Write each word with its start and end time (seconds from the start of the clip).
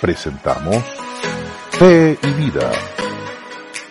presentamos 0.00 0.76
Fe 1.70 2.18
y 2.22 2.30
Vida, 2.42 2.70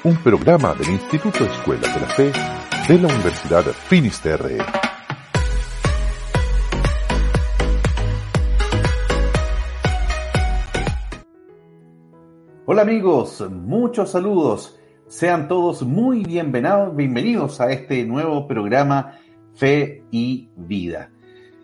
un 0.04 0.18
programa 0.18 0.74
del 0.74 0.90
Instituto 0.90 1.44
Escuela 1.44 1.88
de 1.94 2.00
la 2.00 2.08
Fe 2.08 2.32
de 2.88 3.00
la 3.00 3.08
Universidad 3.08 3.64
Finisterre. 3.64 4.58
Hola 12.66 12.82
amigos, 12.82 13.44
muchos 13.52 14.12
saludos. 14.12 14.80
Sean 15.08 15.48
todos 15.48 15.84
muy 15.84 16.24
bienvenidos 16.24 17.62
a 17.62 17.72
este 17.72 18.06
nuevo 18.06 18.48
programa 18.48 19.20
Fe 19.54 20.04
y 20.12 20.50
Vida. 20.56 21.12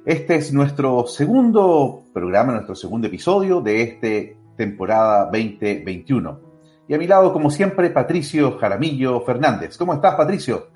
Este 0.04 0.34
es 0.34 0.52
nuestro 0.52 1.06
segundo 1.06 2.06
programa, 2.12 2.54
nuestro 2.54 2.74
segundo 2.74 3.06
episodio 3.06 3.62
de 3.62 3.84
esta 3.84 4.36
temporada 4.58 5.26
2021. 5.26 6.40
Y 6.88 6.96
a 6.96 6.98
mi 6.98 7.06
lado, 7.06 7.32
como 7.32 7.52
siempre, 7.52 7.92
Patricio 7.92 8.58
Jaramillo 8.58 9.22
Fernández. 9.22 9.78
¿Cómo 9.78 9.94
estás, 9.94 10.16
Patricio? 10.16 10.70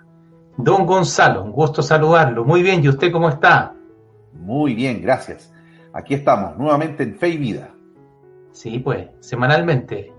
Don 0.58 0.86
Gonzalo, 0.86 1.44
un 1.44 1.52
gusto 1.52 1.82
saludarlo. 1.82 2.46
Muy 2.46 2.62
bien, 2.62 2.84
¿y 2.84 2.90
usted 2.90 3.12
cómo 3.12 3.28
está? 3.30 3.74
Muy 4.32 4.76
bien, 4.76 5.02
gracias. 5.02 5.52
Aquí 5.92 6.14
estamos, 6.14 6.55
nuevamente 6.55 7.02
en 7.02 7.16
Fe 7.16 7.30
y 7.30 7.38
Vida. 7.38 7.72
Sí, 8.52 8.78
pues, 8.78 9.08
semanalmente, 9.22 10.14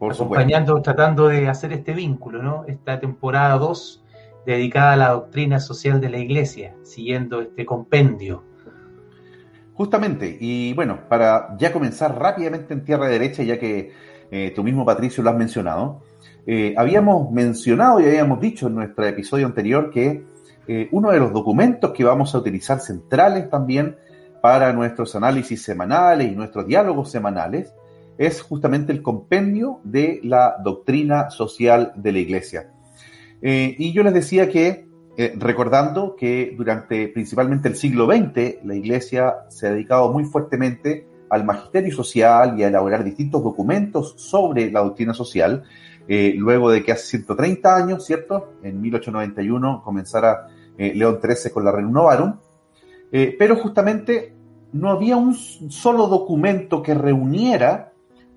acompañando, 0.00 0.80
tratando 0.80 1.28
de 1.28 1.46
hacer 1.46 1.74
este 1.74 1.92
vínculo, 1.92 2.42
¿no? 2.42 2.64
Esta 2.66 2.98
temporada 2.98 3.58
2 3.58 3.99
dedicada 4.46 4.92
a 4.92 4.96
la 4.96 5.08
doctrina 5.10 5.60
social 5.60 6.00
de 6.00 6.10
la 6.10 6.18
Iglesia, 6.18 6.74
siguiendo 6.82 7.40
este 7.40 7.66
compendio. 7.66 8.42
Justamente, 9.74 10.36
y 10.40 10.74
bueno, 10.74 11.08
para 11.08 11.56
ya 11.58 11.72
comenzar 11.72 12.18
rápidamente 12.18 12.74
en 12.74 12.84
tierra 12.84 13.08
derecha, 13.08 13.42
ya 13.42 13.58
que 13.58 13.92
eh, 14.30 14.52
tú 14.54 14.62
mismo, 14.62 14.84
Patricio, 14.84 15.22
lo 15.22 15.30
has 15.30 15.36
mencionado, 15.36 16.02
eh, 16.46 16.74
habíamos 16.76 17.30
mencionado 17.30 18.00
y 18.00 18.04
habíamos 18.04 18.40
dicho 18.40 18.66
en 18.66 18.74
nuestro 18.74 19.06
episodio 19.06 19.46
anterior 19.46 19.90
que 19.90 20.24
eh, 20.68 20.88
uno 20.92 21.10
de 21.10 21.18
los 21.18 21.32
documentos 21.32 21.92
que 21.92 22.04
vamos 22.04 22.34
a 22.34 22.38
utilizar 22.38 22.80
centrales 22.80 23.48
también 23.50 23.96
para 24.40 24.72
nuestros 24.72 25.14
análisis 25.16 25.62
semanales 25.62 26.30
y 26.30 26.36
nuestros 26.36 26.66
diálogos 26.66 27.10
semanales 27.10 27.74
es 28.18 28.42
justamente 28.42 28.92
el 28.92 29.02
compendio 29.02 29.80
de 29.82 30.20
la 30.22 30.56
doctrina 30.62 31.30
social 31.30 31.92
de 31.96 32.12
la 32.12 32.18
Iglesia. 32.18 32.70
Eh, 33.42 33.74
y 33.78 33.92
yo 33.92 34.02
les 34.02 34.14
decía 34.14 34.48
que, 34.48 34.88
eh, 35.16 35.34
recordando 35.36 36.14
que 36.16 36.54
durante 36.56 37.08
principalmente 37.08 37.68
el 37.68 37.76
siglo 37.76 38.06
XX, 38.06 38.64
la 38.64 38.74
Iglesia 38.74 39.34
se 39.48 39.66
ha 39.66 39.70
dedicado 39.70 40.12
muy 40.12 40.24
fuertemente 40.24 41.06
al 41.28 41.44
magisterio 41.44 41.94
social 41.94 42.58
y 42.58 42.64
a 42.64 42.68
elaborar 42.68 43.04
distintos 43.04 43.42
documentos 43.42 44.14
sobre 44.16 44.70
la 44.70 44.80
doctrina 44.80 45.14
social, 45.14 45.62
eh, 46.08 46.34
luego 46.36 46.70
de 46.70 46.82
que 46.82 46.92
hace 46.92 47.18
130 47.18 47.76
años, 47.76 48.04
¿cierto? 48.04 48.54
En 48.62 48.80
1891 48.80 49.82
comenzara 49.84 50.48
León 50.76 51.20
XIII 51.22 51.52
con 51.52 51.64
la 51.64 51.72
Renum 51.72 51.92
Novarum, 51.92 52.36
pero 53.10 53.56
justamente 53.56 54.32
no 54.72 54.90
había 54.90 55.18
un 55.18 55.34
solo 55.34 56.06
documento 56.06 56.82
que 56.82 56.94
reuniera 56.94 57.89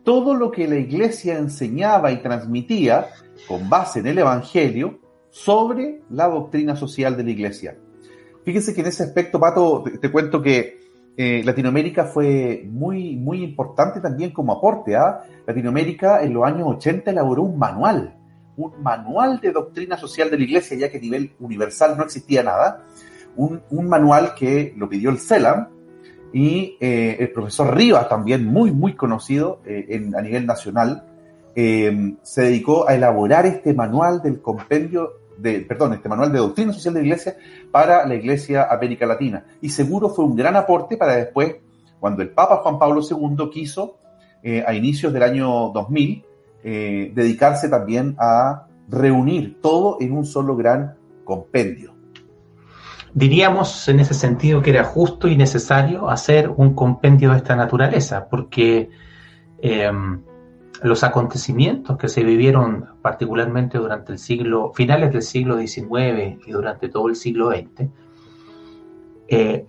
todo 0.03 0.35
lo 0.35 0.51
que 0.51 0.67
la 0.67 0.75
iglesia 0.75 1.37
enseñaba 1.37 2.11
y 2.11 2.21
transmitía 2.21 3.07
con 3.47 3.69
base 3.69 3.99
en 3.99 4.07
el 4.07 4.19
Evangelio 4.19 4.99
sobre 5.29 6.01
la 6.09 6.27
doctrina 6.27 6.75
social 6.75 7.17
de 7.17 7.23
la 7.23 7.31
iglesia. 7.31 7.77
Fíjense 8.43 8.73
que 8.73 8.81
en 8.81 8.87
ese 8.87 9.03
aspecto, 9.03 9.39
Pato, 9.39 9.83
te, 10.01 10.11
cuento 10.11 10.41
que 10.41 10.79
eh, 11.15 11.41
Latinoamérica 11.45 12.05
fue 12.05 12.63
muy, 12.69 13.15
muy 13.15 13.43
importante 13.43 14.01
también 14.01 14.31
como 14.31 14.53
aporte. 14.53 14.95
a 14.95 15.01
¿ah? 15.01 15.23
Latinoamérica 15.47 16.21
en 16.21 16.33
los 16.33 16.43
años 16.43 16.67
80 16.67 17.11
elaboró 17.11 17.43
un 17.43 17.57
manual, 17.57 18.15
un 18.57 18.83
manual 18.83 19.39
de 19.39 19.51
doctrina 19.51 19.97
social 19.97 20.29
de 20.29 20.37
la 20.37 20.43
iglesia, 20.43 20.77
ya 20.77 20.91
que 20.91 20.97
a 20.97 21.01
nivel 21.01 21.33
universal 21.39 21.95
no 21.97 22.03
existía 22.03 22.43
nada. 22.43 22.85
Un, 23.35 23.61
un 23.71 23.87
manual 23.87 24.35
que 24.35 24.73
lo 24.77 24.87
pidió 24.87 25.09
el 25.09 25.17
CELAM, 25.17 25.69
y 26.33 26.77
eh, 26.79 27.17
el 27.19 27.31
profesor 27.31 27.75
Rivas, 27.77 28.09
también 28.09 28.45
muy, 28.45 28.71
muy 28.71 28.95
conocido 28.95 29.59
eh, 29.65 30.09
a 30.17 30.21
nivel 30.21 30.47
nacional, 30.47 31.03
eh, 31.55 32.15
se 32.23 32.41
dedicó 32.41 32.89
a 32.89 32.95
elaborar 32.95 33.45
este 33.45 33.75
manual 33.75 34.19
del 34.23 34.41
compendio, 34.41 35.11
de, 35.37 35.59
perdón, 35.59 35.93
este 35.93 36.09
manual 36.09 36.31
de 36.31 36.39
doctrina 36.39 36.73
social 36.73 36.95
de 36.95 37.01
la 37.01 37.05
Iglesia 37.05 37.37
para 37.71 38.07
la 38.07 38.15
Iglesia 38.15 38.67
América 38.69 39.05
Latina. 39.05 39.45
Y 39.61 39.69
seguro 39.69 40.09
fue 40.09 40.25
un 40.25 40.35
gran 40.35 40.55
aporte 40.55 40.97
para 40.97 41.15
después, 41.15 41.57
cuando 41.99 42.23
el 42.23 42.29
Papa 42.29 42.57
Juan 42.63 42.79
Pablo 42.79 43.01
II 43.01 43.49
quiso, 43.51 43.99
a 44.65 44.73
inicios 44.73 45.13
del 45.13 45.23
año 45.23 45.69
2000, 45.69 46.25
dedicarse 47.13 47.69
también 47.69 48.13
a 48.19 48.67
reunir 48.89 49.61
todo 49.61 49.97
en 50.01 50.11
un 50.11 50.25
solo 50.25 50.57
gran 50.57 50.95
compendio. 51.23 51.92
Diríamos 53.13 53.87
en 53.89 53.99
ese 53.99 54.15
sentido 54.15 54.61
que 54.63 54.71
era 54.71 54.83
justo 54.83 55.27
y 55.27 55.35
necesario 55.35 56.09
hacer 56.09 56.49
un 56.49 56.73
compendio 56.73 57.31
de 57.31 57.37
esta 57.37 57.55
naturaleza, 57.55 58.27
porque 58.27 58.89
em, 59.61 60.21
los 60.81 61.03
acontecimientos 61.03 61.97
que 61.97 62.09
se 62.09 62.23
vivieron 62.23 62.87
particularmente 63.03 63.77
durante 63.77 64.13
el 64.13 64.17
siglo, 64.17 64.71
finales 64.73 65.13
del 65.13 65.21
siglo 65.21 65.57
XIX 65.59 66.39
y 66.45 66.51
durante 66.51 66.89
todo 66.89 67.07
el 67.07 67.15
siglo 67.15 67.51
XX, 67.51 67.89
eh, 69.27 69.65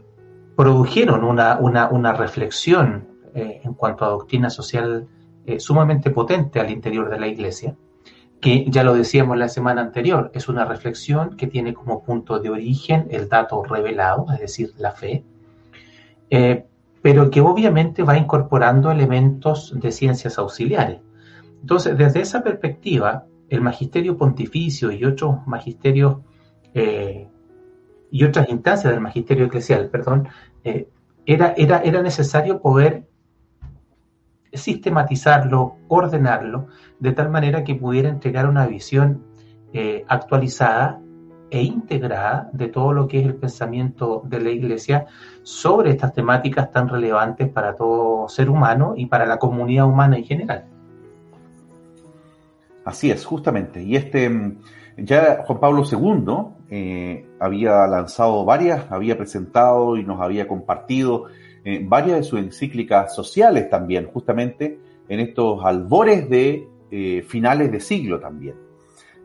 produjeron 0.56 1.22
una, 1.22 1.59
una, 1.59 2.12
reflexión 2.12 3.09
eh, 3.34 3.61
en 3.62 3.75
cuanto 3.75 4.06
a 4.06 4.09
doctrina 4.09 4.49
social 4.49 5.06
eh, 5.44 5.61
sumamente 5.61 6.11
potente 6.11 6.61
al 6.61 6.71
interior 6.71 7.11
de 7.11 7.21
la 7.21 7.26
Iglesia 7.26 7.76
que 8.44 8.66
ya 8.69 8.84
lo 8.84 8.93
decíamos 8.93 9.38
la 9.38 9.49
semana 9.49 9.81
anterior, 9.81 10.31
es 10.34 10.50
una 10.50 10.66
reflexión 10.66 11.34
que 11.34 11.47
tiene 11.47 11.72
como 11.72 12.05
punto 12.05 12.41
de 12.41 12.50
origen 12.50 13.06
el 13.09 13.27
dato 13.27 13.65
revelado, 13.65 14.27
es 14.34 14.38
decir, 14.38 14.75
la 14.77 14.93
fe, 14.93 15.25
eh, 16.28 16.66
pero 17.00 17.31
que 17.31 17.41
obviamente 17.41 18.03
va 18.03 18.19
incorporando 18.19 18.91
elementos 18.91 19.72
de 19.81 19.91
ciencias 19.91 20.37
auxiliares. 20.37 21.00
Entonces, 21.62 21.97
desde 21.97 22.21
esa 22.21 22.43
perspectiva, 22.43 23.25
el 23.49 23.62
magisterio 23.62 24.19
pontificio 24.19 24.93
y 24.93 25.06
otros 25.06 25.37
magisterios 25.47 26.19
eh, 26.75 27.26
y 28.11 28.25
otras 28.25 28.50
instancias 28.50 28.93
del 28.93 29.00
magisterio 29.00 29.47
eclesial, 29.47 29.88
perdón, 29.88 30.28
eh, 30.65 30.91
era, 31.25 31.55
era, 31.56 31.78
era 31.78 32.03
necesario 32.03 32.61
poder 32.61 33.06
sistematizarlo, 34.55 35.77
ordenarlo, 35.89 36.69
de 36.99 37.13
tal 37.13 37.31
manera 37.31 37.65
que 37.65 37.75
pudiera 37.75 38.09
entregar 38.09 38.49
una 38.49 38.67
visión 38.67 39.25
eh, 39.73 40.05
actualizada 40.09 41.01
e 41.51 41.63
integrada 41.63 42.51
de 42.53 42.69
todo 42.69 42.93
lo 42.93 43.07
que 43.07 43.21
es 43.21 43.27
el 43.27 43.37
pensamiento 43.37 44.23
de 44.25 44.41
la 44.41 44.51
Iglesia 44.51 45.07
sobre 45.43 45.91
estas 45.91 46.13
temáticas 46.13 46.71
tan 46.73 46.89
relevantes 46.89 47.49
para 47.49 47.77
todo 47.77 48.29
ser 48.29 48.51
humano 48.51 48.95
y 48.97 49.07
para 49.07 49.27
la 49.27 49.39
comunidad 49.39 49.87
humana 49.87 50.17
en 50.17 50.25
general. 50.25 50.65
Así 52.85 53.11
es, 53.11 53.25
justamente. 53.25 53.83
Y 53.83 53.97
este, 53.97 54.29
mm, 54.29 54.59
ya 54.99 55.45
Juan 55.47 55.61
Pablo 55.61 55.83
II 55.91 56.55
eh, 56.71 57.29
había 57.41 57.87
lanzado 57.87 58.45
varias, 58.45 58.91
había 58.91 59.17
presentado 59.17 59.97
y 59.97 60.05
nos 60.05 60.21
había 60.21 60.47
compartido 60.47 61.27
eh, 61.65 61.81
varias 61.83 62.19
de 62.19 62.23
sus 62.25 62.39
encíclicas 62.39 63.15
sociales 63.15 63.71
también, 63.71 64.07
justamente 64.07 64.79
en 65.09 65.21
estos 65.21 65.65
albores 65.65 66.29
de 66.29 66.69
eh, 66.91 67.25
finales 67.27 67.73
de 67.73 67.81
siglo 67.81 68.21
también. 68.21 68.57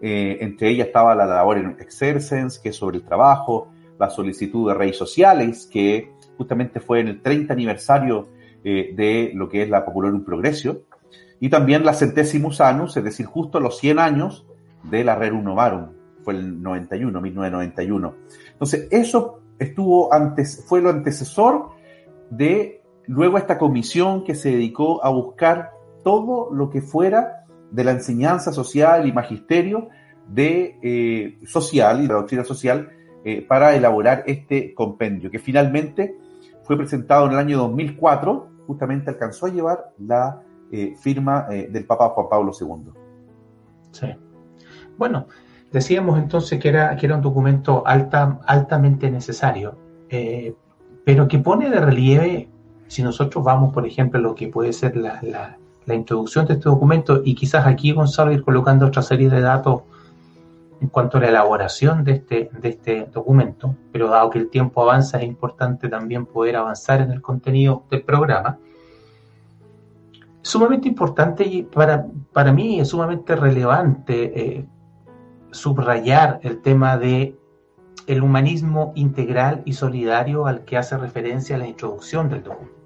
Eh, 0.01 0.37
entre 0.39 0.69
ellas 0.69 0.87
estaba 0.87 1.13
la 1.15 1.25
labor 1.25 1.57
en 1.57 1.75
Exercens, 1.79 2.57
que 2.57 2.69
es 2.69 2.77
sobre 2.77 2.97
el 2.97 3.03
trabajo, 3.03 3.67
la 3.99 4.09
solicitud 4.09 4.69
de 4.69 4.73
reyes 4.73 4.97
sociales, 4.97 5.67
que 5.69 6.13
justamente 6.37 6.79
fue 6.79 7.01
en 7.01 7.09
el 7.09 7.21
30 7.21 7.53
aniversario 7.53 8.27
de 8.61 9.31
lo 9.35 9.47
que 9.47 9.63
es 9.63 9.69
la 9.69 9.85
Popularum 9.85 10.23
Progressio, 10.23 10.83
y 11.39 11.49
también 11.49 11.85
la 11.85 11.93
Centesimus 11.93 12.59
Annus, 12.59 12.97
es 12.97 13.03
decir, 13.03 13.25
justo 13.25 13.59
los 13.59 13.77
100 13.79 13.99
años 13.99 14.45
de 14.83 15.03
la 15.03 15.15
Rerum 15.15 15.43
Novarum, 15.43 15.87
fue 16.23 16.35
el 16.35 16.61
91, 16.61 17.21
1991. 17.21 18.15
Entonces, 18.51 18.87
eso 18.91 19.39
estuvo 19.57 20.13
antes, 20.13 20.63
fue 20.67 20.81
lo 20.81 20.89
antecesor 20.89 21.78
de 22.29 22.81
luego 23.07 23.37
esta 23.37 23.57
comisión 23.57 24.23
que 24.23 24.35
se 24.35 24.51
dedicó 24.51 25.03
a 25.03 25.09
buscar 25.09 25.71
todo 26.03 26.53
lo 26.53 26.69
que 26.69 26.81
fuera 26.81 27.45
de 27.71 27.83
la 27.83 27.91
enseñanza 27.91 28.51
social 28.51 29.07
y 29.07 29.11
magisterio 29.11 29.89
de 30.27 30.77
eh, 30.81 31.39
social 31.45 32.03
y 32.03 32.07
la 32.07 32.15
doctrina 32.15 32.43
social 32.43 32.89
eh, 33.25 33.45
para 33.45 33.75
elaborar 33.75 34.23
este 34.27 34.73
compendio, 34.73 35.29
que 35.31 35.39
finalmente 35.39 36.15
fue 36.63 36.77
presentado 36.77 37.25
en 37.25 37.33
el 37.33 37.39
año 37.39 37.57
2004, 37.57 38.47
justamente 38.67 39.09
alcanzó 39.09 39.47
a 39.47 39.49
llevar 39.49 39.91
la 39.97 40.43
eh, 40.71 40.93
firma 40.99 41.47
del 41.49 41.85
Papa 41.85 42.09
Juan 42.09 42.29
Pablo 42.29 42.51
II. 42.59 42.91
Sí. 43.91 44.07
Bueno, 44.97 45.25
decíamos 45.71 46.19
entonces 46.19 46.59
que 46.59 46.69
era, 46.69 46.95
que 46.95 47.07
era 47.07 47.15
un 47.15 47.23
documento 47.23 47.81
alta, 47.87 48.39
altamente 48.45 49.09
necesario 49.09 49.75
pero 51.09 51.27
que 51.27 51.39
pone 51.39 51.71
de 51.71 51.79
relieve 51.79 52.49
si 52.87 53.01
nosotros 53.01 53.43
vamos, 53.43 53.73
por 53.73 53.87
ejemplo, 53.87 54.19
a 54.19 54.21
lo 54.21 54.35
que 54.35 54.47
puede 54.47 54.71
ser 54.71 54.95
la, 54.95 55.19
la, 55.87 55.95
introducción 55.95 56.45
de 56.45 56.53
este 56.53 56.69
documento 56.69 57.23
y 57.25 57.33
quizás 57.33 57.65
aquí 57.65 57.93
Gonzalo 57.93 58.31
ir 58.31 58.43
colocando 58.43 58.85
otra 58.85 59.01
serie 59.01 59.27
de 59.27 59.41
datos 59.41 59.81
en 60.79 60.87
cuanto 60.89 61.17
a 61.17 61.21
la 61.21 61.29
elaboración 61.29 62.03
de 62.03 62.11
este, 62.11 62.51
de 62.61 62.69
este 62.69 63.09
documento, 63.11 63.75
pero 63.91 64.07
dado 64.07 64.29
que 64.29 64.37
el 64.37 64.51
tiempo 64.51 64.83
avanza 64.83 65.17
es 65.17 65.23
importante 65.23 65.89
también 65.89 66.27
poder 66.27 66.57
avanzar 66.57 67.01
en 67.01 67.09
el 67.09 67.23
contenido 67.23 67.85
del 67.89 68.03
programa. 68.03 68.59
Sumamente 70.43 70.89
importante 70.89 71.43
y 71.43 71.63
para, 71.63 72.05
para 72.31 72.53
mí 72.53 72.79
es 72.79 72.89
sumamente 72.89 73.35
relevante 73.35 74.57
eh, 74.57 74.65
subrayar 75.49 76.39
el 76.43 76.61
tema 76.61 76.99
de 76.99 77.35
el 78.07 78.23
humanismo 78.23 78.91
integral 78.95 79.61
y 79.65 79.73
solidario 79.73 80.47
al 80.47 80.65
que 80.65 80.77
hace 80.77 80.97
referencia 80.97 81.57
la 81.57 81.67
introducción 81.67 82.29
del 82.29 82.43
documento. 82.43 82.79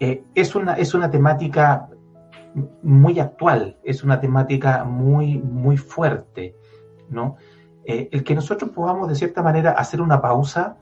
Eh, 0.00 0.24
es, 0.34 0.54
una, 0.54 0.74
es 0.74 0.92
una 0.94 1.10
temática 1.10 1.88
muy 2.82 3.18
actual, 3.18 3.78
es 3.82 4.02
una 4.02 4.20
temática 4.20 4.84
muy, 4.84 5.38
muy 5.38 5.76
fuerte, 5.76 6.54
¿no? 7.08 7.36
Eh, 7.84 8.08
el 8.12 8.24
que 8.24 8.34
nosotros 8.34 8.70
podamos 8.70 9.08
de 9.08 9.14
cierta 9.14 9.42
manera 9.42 9.70
hacer 9.70 10.00
una 10.00 10.20
pausa 10.20 10.76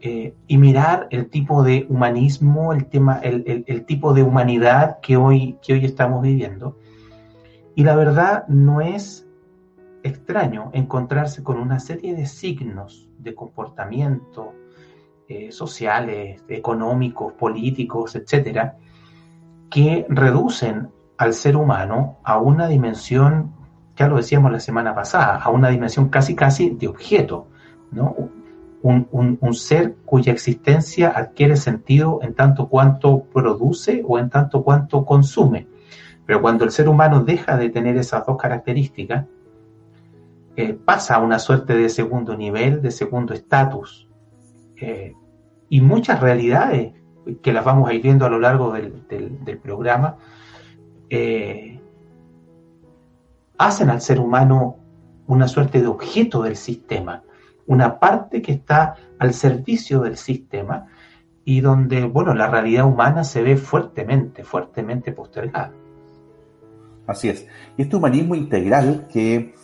eh, 0.00 0.34
y 0.46 0.58
mirar 0.58 1.06
el 1.10 1.30
tipo 1.30 1.62
de 1.62 1.86
humanismo, 1.88 2.72
el, 2.72 2.86
tema, 2.86 3.20
el, 3.22 3.64
el, 3.66 3.84
tipo 3.84 4.12
de 4.12 4.22
humanidad 4.22 4.98
que 5.00 5.16
hoy, 5.16 5.58
que 5.62 5.74
hoy 5.74 5.84
estamos 5.84 6.22
viviendo. 6.22 6.76
Y 7.74 7.84
la 7.84 7.94
verdad 7.94 8.46
no 8.48 8.80
es 8.80 9.29
extraño 10.02 10.70
encontrarse 10.72 11.42
con 11.42 11.58
una 11.58 11.78
serie 11.78 12.14
de 12.14 12.26
signos 12.26 13.08
de 13.18 13.34
comportamiento 13.34 14.54
eh, 15.28 15.52
sociales, 15.52 16.42
económicos, 16.48 17.32
políticos, 17.34 18.16
etcétera, 18.16 18.76
que 19.70 20.06
reducen 20.08 20.88
al 21.16 21.34
ser 21.34 21.56
humano 21.56 22.18
a 22.24 22.38
una 22.38 22.66
dimensión, 22.66 23.52
ya 23.94 24.08
lo 24.08 24.16
decíamos 24.16 24.50
la 24.50 24.58
semana 24.58 24.94
pasada, 24.94 25.36
a 25.36 25.50
una 25.50 25.68
dimensión 25.68 26.08
casi 26.08 26.34
casi 26.34 26.70
de 26.70 26.88
objeto, 26.88 27.46
¿no? 27.92 28.16
Un, 28.82 29.38
un, 29.40 29.54
ser 29.54 29.96
cuya 30.06 30.32
existencia 30.32 31.10
adquiere 31.10 31.56
sentido 31.56 32.20
en 32.22 32.34
tanto 32.34 32.68
cuanto 32.70 33.24
produce 33.24 34.02
o 34.08 34.18
en 34.18 34.30
tanto 34.30 34.64
cuanto 34.64 35.04
consume. 35.04 35.68
Pero 36.24 36.40
cuando 36.40 36.64
el 36.64 36.70
ser 36.70 36.88
humano 36.88 37.22
deja 37.22 37.58
de 37.58 37.68
tener 37.68 37.98
esas 37.98 38.24
dos 38.24 38.38
características, 38.38 39.26
eh, 40.56 40.74
pasa 40.74 41.16
a 41.16 41.20
una 41.20 41.38
suerte 41.38 41.76
de 41.76 41.88
segundo 41.88 42.36
nivel, 42.36 42.82
de 42.82 42.90
segundo 42.90 43.34
estatus. 43.34 44.08
Eh, 44.76 45.14
y 45.68 45.80
muchas 45.80 46.20
realidades 46.20 46.94
que 47.42 47.52
las 47.52 47.64
vamos 47.64 47.88
a 47.88 47.94
ir 47.94 48.02
viendo 48.02 48.26
a 48.26 48.30
lo 48.30 48.38
largo 48.38 48.72
del, 48.72 49.60
programa, 49.62 50.16
eh, 51.08 51.80
hacen 53.58 53.90
al 53.90 54.00
ser 54.00 54.20
humano 54.20 54.76
una 55.26 55.46
suerte 55.46 55.80
de 55.80 55.86
objeto 55.86 56.42
del 56.42 56.56
sistema, 56.56 57.22
una 57.66 58.00
parte 58.00 58.42
que 58.42 58.52
está 58.52 58.96
al 59.18 59.32
servicio 59.32 60.00
del 60.00 60.16
sistema 60.16 60.86
y 61.44 61.60
donde, 61.60 62.04
bueno, 62.04 62.34
la 62.34 62.48
realidad 62.48 62.86
humana 62.86 63.22
se 63.22 63.42
ve 63.42 63.56
fuertemente, 63.56 64.44
fuertemente 64.44 65.12
postergada. 65.12 65.72
Así 67.06 67.28
es. 67.28 67.46
Y 67.76 67.82
este 67.82 67.96
humanismo 67.96 68.34
integral 68.34 69.06
que 69.12 69.54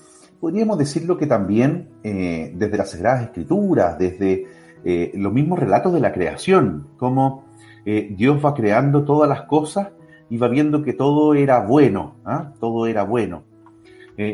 podríamos 0.41 0.79
decirlo 0.79 1.17
que 1.17 1.27
también 1.27 1.89
eh, 2.03 2.53
desde 2.55 2.77
las 2.77 2.91
Sagradas 2.91 3.25
Escrituras, 3.25 3.99
desde 3.99 4.47
eh, 4.85 5.13
los 5.15 5.33
mismos 5.33 5.59
relatos 5.59 5.93
de 5.93 6.01
la 6.01 6.13
creación, 6.13 6.89
como 6.97 7.45
eh, 7.85 8.15
Dios 8.17 8.45
va 8.45 8.55
creando 8.55 9.05
todas 9.05 9.29
las 9.29 9.43
cosas 9.43 9.89
y 10.29 10.39
va 10.39 10.49
viendo 10.49 10.83
que 10.83 10.93
todo 10.93 11.35
era 11.35 11.61
bueno, 11.61 12.17
¿ah? 12.25 12.53
todo 12.61 12.87
era 12.87 13.05
bueno. 13.05 13.45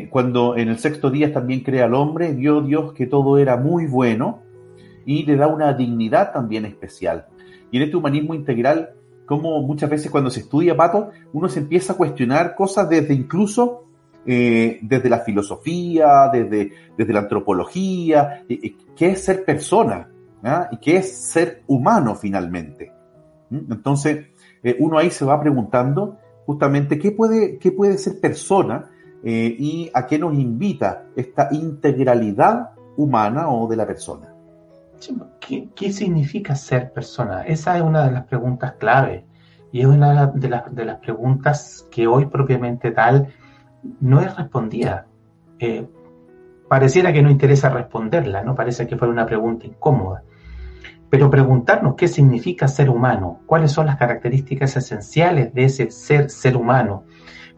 cuando 0.09 0.55
en 0.55 0.69
el 0.69 0.79
sexto 0.79 1.11
día 1.11 1.33
también 1.33 1.59
crea 1.59 1.85
al 1.85 1.93
hombre, 1.93 2.33
vio 2.33 2.61
Dios 2.61 2.93
que 2.93 3.05
todo 3.05 3.37
era 3.37 3.57
muy 3.57 3.85
bueno 3.85 4.39
y 5.05 5.23
le 5.25 5.35
da 5.35 5.47
una 5.47 5.73
dignidad 5.73 6.31
también 6.31 6.65
especial. 6.65 7.25
Y 7.69 7.77
en 7.77 7.83
este 7.83 7.97
humanismo 7.97 8.33
integral, 8.33 8.91
como 9.25 9.61
muchas 9.61 9.89
veces 9.89 10.09
cuando 10.09 10.29
se 10.29 10.39
estudia 10.41 10.77
Pato, 10.77 11.09
uno 11.33 11.49
se 11.49 11.59
empieza 11.59 11.93
a 11.93 11.97
cuestionar 11.97 12.55
cosas 12.55 12.87
desde 12.89 13.13
incluso 13.13 13.83
eh, 14.25 14.79
desde 14.81 15.09
la 15.09 15.19
filosofía, 15.19 16.29
desde, 16.31 16.71
desde 16.97 17.13
la 17.13 17.19
antropología, 17.19 18.45
qué 18.47 19.07
es 19.07 19.23
ser 19.23 19.43
persona 19.43 20.07
¿ah? 20.43 20.69
y 20.71 20.77
qué 20.77 20.97
es 20.97 21.17
ser 21.29 21.63
humano 21.67 22.15
finalmente. 22.15 22.91
¿Mm? 23.49 23.71
Entonces, 23.71 24.27
eh, 24.63 24.77
uno 24.79 24.97
ahí 24.97 25.09
se 25.09 25.25
va 25.25 25.41
preguntando 25.41 26.17
justamente 26.45 26.97
qué 26.99 27.11
puede, 27.11 27.57
qué 27.57 27.71
puede 27.71 27.97
ser 27.97 28.19
persona 28.19 28.89
eh, 29.23 29.55
y 29.57 29.89
a 29.93 30.05
qué 30.05 30.19
nos 30.19 30.33
invita 30.33 31.05
esta 31.15 31.49
integralidad 31.51 32.71
humana 32.97 33.49
o 33.49 33.67
de 33.67 33.75
la 33.75 33.85
persona. 33.85 34.29
¿Qué, 35.41 35.67
¿Qué, 35.75 35.91
significa 35.91 36.55
ser 36.55 36.93
persona? 36.93 37.43
Esa 37.45 37.75
es 37.75 37.83
una 37.83 38.05
de 38.05 38.11
las 38.11 38.25
preguntas 38.25 38.75
clave 38.79 39.25
y 39.73 39.81
es 39.81 39.85
una 39.85 40.27
de 40.33 40.49
las, 40.49 40.73
de 40.73 40.85
las 40.85 40.99
preguntas 40.99 41.85
que 41.91 42.07
hoy 42.07 42.27
propiamente 42.27 42.91
tal 42.91 43.33
no 43.99 44.21
es 44.21 44.35
respondida. 44.35 45.07
Eh, 45.59 45.87
pareciera 46.67 47.13
que 47.13 47.21
no 47.21 47.29
interesa 47.29 47.69
responderla, 47.69 48.43
¿no? 48.43 48.55
Parece 48.55 48.87
que 48.87 48.97
fuera 48.97 49.13
una 49.13 49.25
pregunta 49.25 49.65
incómoda. 49.65 50.23
Pero 51.09 51.29
preguntarnos 51.29 51.95
qué 51.95 52.07
significa 52.07 52.67
ser 52.67 52.89
humano, 52.89 53.41
cuáles 53.45 53.71
son 53.71 53.85
las 53.85 53.97
características 53.97 54.75
esenciales 54.75 55.53
de 55.53 55.65
ese 55.65 55.91
ser 55.91 56.29
ser 56.29 56.57
humano, 56.57 57.03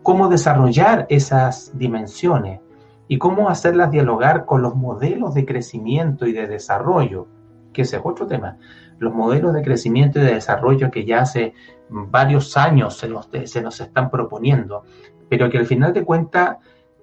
cómo 0.04 0.28
desarrollar 0.28 1.06
esas 1.10 1.72
dimensiones 1.78 2.60
y 3.08 3.18
cómo 3.18 3.50
hacerlas 3.50 3.92
dialogar 3.92 4.46
con 4.46 4.62
los 4.62 4.76
modelos 4.76 5.34
de 5.34 5.46
crecimiento 5.46 6.28
y 6.28 6.34
de 6.34 6.48
desarrollo, 6.48 7.28
que 7.72 7.84
ese 7.84 7.98
es 7.98 8.02
otro 8.04 8.28
tema. 8.28 8.58
Los 8.98 9.14
modelos 9.14 9.54
de 9.54 9.62
crecimiento 9.62 10.20
y 10.20 10.24
de 10.24 10.34
desarrollo 10.34 10.92
que 10.92 11.06
ya 11.06 11.22
hace 11.22 11.54
varios 11.90 12.58
años 12.58 12.98
se 12.98 13.08
nos, 13.08 13.30
se 13.46 13.62
nos 13.62 13.80
están 13.80 14.10
proponiendo, 14.10 14.84
pero 15.30 15.50
que 15.50 15.58
al 15.58 15.66
final 15.66 15.94
de 15.94 16.04
cuentas 16.04 16.58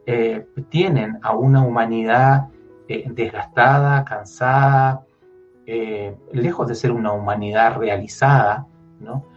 eh, 0.05 0.47
tienen 0.69 1.19
a 1.23 1.37
una 1.37 1.63
humanidad 1.63 2.49
eh, 2.89 3.05
desgastada, 3.09 4.05
cansada, 4.05 5.07
eh, 5.65 6.17
lejos 6.33 6.67
de 6.67 6.75
ser 6.75 6.91
una 6.91 7.13
humanidad 7.13 7.77
realizada, 7.77 8.67
¿no? 9.01 9.31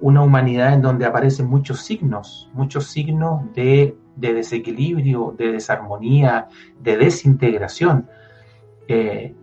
una 0.00 0.22
humanidad 0.22 0.72
en 0.72 0.80
donde 0.80 1.04
aparecen 1.04 1.46
muchos 1.46 1.82
signos, 1.82 2.50
muchos 2.54 2.86
signos 2.86 3.52
de, 3.52 3.98
de 4.16 4.32
desequilibrio, 4.32 5.34
de 5.36 5.52
desarmonía, 5.52 6.48
de 6.80 6.96
desintegración. 6.96 8.08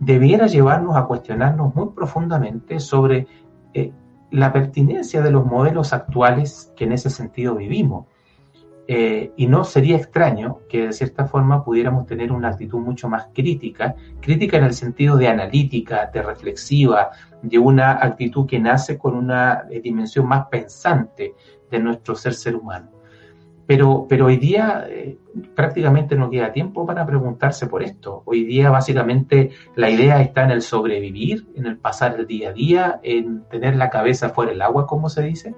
debiera 0.00 0.48
llevarnos 0.48 0.96
a 0.96 1.04
cuestionarnos 1.04 1.72
muy 1.76 1.90
profundamente 1.90 2.80
sobre 2.80 3.28
la 4.32 4.52
pertinencia 4.52 5.22
de 5.22 5.30
los 5.30 5.46
modelos 5.46 5.92
actuales 5.92 6.72
que 6.76 6.86
en 6.86 6.92
ese 6.92 7.08
sentido 7.08 7.54
vivimos. 7.54 8.06
Eh, 8.88 9.32
y 9.36 9.48
no 9.48 9.64
sería 9.64 9.96
extraño 9.96 10.60
que 10.68 10.86
de 10.86 10.92
cierta 10.92 11.26
forma 11.26 11.64
pudiéramos 11.64 12.06
tener 12.06 12.30
una 12.30 12.50
actitud 12.50 12.78
mucho 12.78 13.08
más 13.08 13.28
crítica, 13.34 13.96
crítica 14.20 14.58
en 14.58 14.64
el 14.64 14.74
sentido 14.74 15.16
de 15.16 15.26
analítica, 15.26 16.08
de 16.12 16.22
reflexiva, 16.22 17.10
de 17.42 17.58
una 17.58 17.92
actitud 17.92 18.46
que 18.46 18.60
nace 18.60 18.96
con 18.96 19.16
una 19.16 19.64
eh, 19.70 19.80
dimensión 19.80 20.28
más 20.28 20.46
pensante 20.46 21.34
de 21.68 21.78
nuestro 21.80 22.14
ser 22.14 22.34
ser 22.34 22.54
humano. 22.54 22.92
Pero, 23.66 24.06
pero 24.08 24.26
hoy 24.26 24.36
día 24.36 24.86
eh, 24.88 25.18
prácticamente 25.56 26.14
no 26.14 26.30
queda 26.30 26.52
tiempo 26.52 26.86
para 26.86 27.04
preguntarse 27.04 27.66
por 27.66 27.82
esto. 27.82 28.22
Hoy 28.24 28.44
día 28.44 28.70
básicamente 28.70 29.50
la 29.74 29.90
idea 29.90 30.22
está 30.22 30.44
en 30.44 30.52
el 30.52 30.62
sobrevivir, 30.62 31.48
en 31.56 31.66
el 31.66 31.76
pasar 31.76 32.14
el 32.20 32.28
día 32.28 32.50
a 32.50 32.52
día, 32.52 33.00
en 33.02 33.42
tener 33.48 33.74
la 33.74 33.90
cabeza 33.90 34.28
fuera 34.28 34.52
del 34.52 34.62
agua, 34.62 34.86
como 34.86 35.08
se 35.08 35.22
dice 35.22 35.56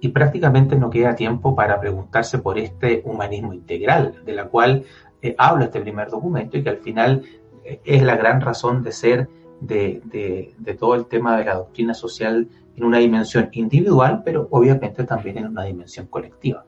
y 0.00 0.08
prácticamente 0.08 0.76
no 0.76 0.90
queda 0.90 1.14
tiempo 1.14 1.54
para 1.54 1.78
preguntarse 1.78 2.38
por 2.38 2.58
este 2.58 3.02
humanismo 3.04 3.52
integral, 3.52 4.22
de 4.24 4.32
la 4.32 4.46
cual 4.46 4.84
eh, 5.20 5.34
habla 5.36 5.66
este 5.66 5.80
primer 5.80 6.08
documento 6.08 6.56
y 6.56 6.62
que 6.62 6.70
al 6.70 6.78
final 6.78 7.22
eh, 7.64 7.80
es 7.84 8.02
la 8.02 8.16
gran 8.16 8.40
razón 8.40 8.82
de 8.82 8.92
ser 8.92 9.28
de, 9.60 10.00
de, 10.58 10.74
todo 10.74 10.94
el 10.94 11.04
tema 11.04 11.36
de 11.36 11.44
la 11.44 11.54
doctrina 11.56 11.92
social 11.92 12.48
en 12.74 12.84
una 12.84 12.96
dimensión 12.96 13.50
individual, 13.52 14.22
pero 14.24 14.48
obviamente 14.50 15.04
también 15.04 15.36
en 15.36 15.48
una 15.48 15.64
dimensión 15.64 16.06
colectiva. 16.06 16.64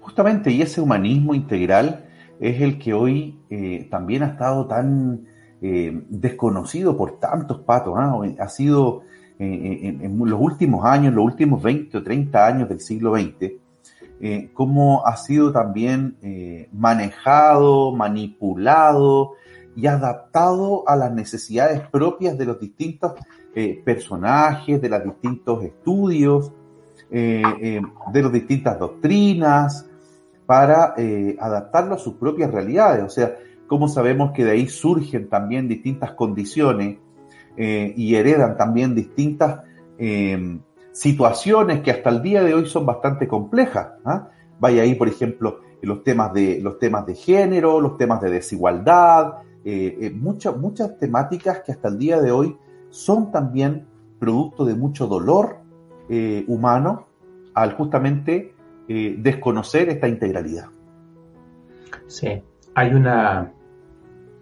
Justamente, 0.00 0.50
y 0.50 0.60
ese 0.60 0.82
humanismo 0.82 1.34
integral 1.34 2.04
es 2.38 2.60
el 2.60 2.78
que 2.78 2.92
hoy 2.92 3.40
eh, 3.48 3.88
también 3.90 4.22
ha 4.22 4.26
estado 4.26 4.66
tan 4.66 5.34
desconocido 5.58 6.96
por 6.96 7.18
tantos 7.18 7.60
patos, 7.60 7.94
¿ah? 7.96 8.20
ha 8.38 8.48
sido 8.48 9.02
en, 9.38 10.18
los 10.18 10.40
últimos 10.40 10.84
años, 10.84 11.14
los 11.14 11.24
últimos 11.24 11.62
20 11.62 11.98
o 11.98 12.02
30 12.02 12.46
años 12.46 12.68
del 12.68 12.80
siglo 12.80 13.14
XX, 13.14 13.52
eh, 14.18 14.50
cómo 14.54 15.06
ha 15.06 15.16
sido 15.16 15.52
también 15.52 16.16
eh, 16.22 16.68
manejado, 16.72 17.92
manipulado 17.92 19.32
y 19.76 19.86
adaptado 19.86 20.88
a 20.88 20.96
las 20.96 21.12
necesidades 21.12 21.82
propias 21.90 22.38
de 22.38 22.46
los 22.46 22.58
distintos 22.58 23.12
eh, 23.54 23.82
personajes, 23.84 24.80
de 24.80 24.88
los 24.88 25.04
distintos 25.04 25.64
estudios, 25.64 26.52
de 27.08 27.82
las 28.12 28.32
distintas 28.32 28.78
doctrinas, 28.80 29.88
para 30.44 30.94
adaptarlo 31.38 31.94
a 31.94 31.98
sus 31.98 32.14
propias 32.14 32.50
realidades. 32.50 33.04
O 33.04 33.08
sea, 33.08 33.36
cómo 33.68 33.86
sabemos 33.86 34.32
que 34.32 34.44
de 34.44 34.52
ahí 34.52 34.68
surgen 34.68 35.28
también 35.28 35.68
distintas 35.68 36.12
condiciones 36.12 36.98
y 37.56 38.14
heredan 38.14 38.56
también 38.56 38.94
distintas 38.94 39.62
situaciones 40.92 41.80
que 41.82 41.90
hasta 41.90 42.10
el 42.10 42.22
día 42.22 42.42
de 42.42 42.54
hoy 42.54 42.66
son 42.66 42.86
bastante 42.86 43.28
complejas. 43.28 43.88
¿ah? 44.04 44.28
Vaya 44.58 44.82
ahí, 44.82 44.94
por 44.94 45.08
ejemplo, 45.08 45.60
los 45.82 46.02
temas 46.02 46.32
de, 46.32 46.60
los 46.62 46.78
temas 46.78 47.06
de 47.06 47.14
género, 47.14 47.80
los 47.80 47.98
temas 47.98 48.20
de 48.22 48.30
desigualdad, 48.30 49.34
eh, 49.64 49.98
eh, 50.00 50.10
muchas, 50.10 50.56
muchas 50.56 50.98
temáticas 50.98 51.60
que 51.60 51.72
hasta 51.72 51.88
el 51.88 51.98
día 51.98 52.20
de 52.20 52.30
hoy 52.30 52.56
son 52.88 53.30
también 53.30 53.86
producto 54.18 54.64
de 54.64 54.74
mucho 54.74 55.06
dolor 55.06 55.58
eh, 56.08 56.44
humano 56.48 57.08
al 57.54 57.74
justamente 57.74 58.54
desconocer 58.88 59.88
esta 59.88 60.06
integralidad. 60.06 60.66
Sí, 62.06 62.40
hay 62.74 62.94
una, 62.94 63.52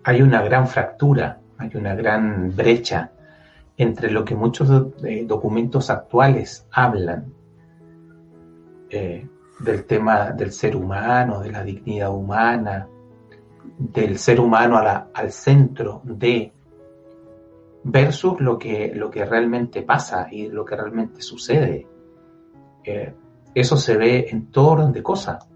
hay 0.02 0.20
una 0.20 0.42
gran 0.42 0.68
fractura, 0.68 1.40
hay 1.58 1.70
una 1.74 1.94
gran 1.94 2.54
brecha 2.54 3.10
entre 3.76 4.10
lo 4.10 4.24
que 4.24 4.34
muchos 4.34 4.68
documentos 5.26 5.90
actuales 5.90 6.66
hablan 6.70 7.32
del 8.90 9.84
tema 9.84 10.30
del 10.30 10.52
ser 10.52 10.76
humano, 10.76 11.40
de 11.40 11.50
la 11.50 11.64
dignidad 11.64 12.14
humana, 12.14 12.86
del 13.78 14.18
ser 14.18 14.40
humano 14.40 14.78
al 14.78 15.32
centro 15.32 16.00
de 16.04 16.52
versus 17.84 18.40
lo 18.40 18.58
que, 18.58 18.92
lo 18.94 19.10
que 19.10 19.24
realmente 19.24 19.82
pasa 19.82 20.28
y 20.30 20.48
lo 20.48 20.64
que 20.64 20.76
realmente 20.76 21.20
sucede. 21.20 21.86
Eh, 22.82 23.14
eso 23.54 23.76
se 23.76 23.96
ve 23.96 24.26
en 24.30 24.50
todo 24.50 24.72
orden 24.72 24.92
de 24.92 25.02
cosas. 25.02 25.48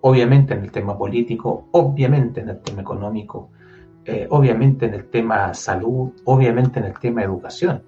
Obviamente 0.00 0.54
en 0.54 0.64
el 0.64 0.72
tema 0.72 0.98
político, 0.98 1.68
obviamente 1.70 2.40
en 2.40 2.48
el 2.50 2.60
tema 2.60 2.82
económico, 2.82 3.50
eh, 4.04 4.26
obviamente 4.30 4.86
en 4.86 4.94
el 4.94 5.08
tema 5.08 5.54
salud, 5.54 6.10
obviamente 6.24 6.80
en 6.80 6.86
el 6.86 6.98
tema 6.98 7.22
educación. 7.22 7.84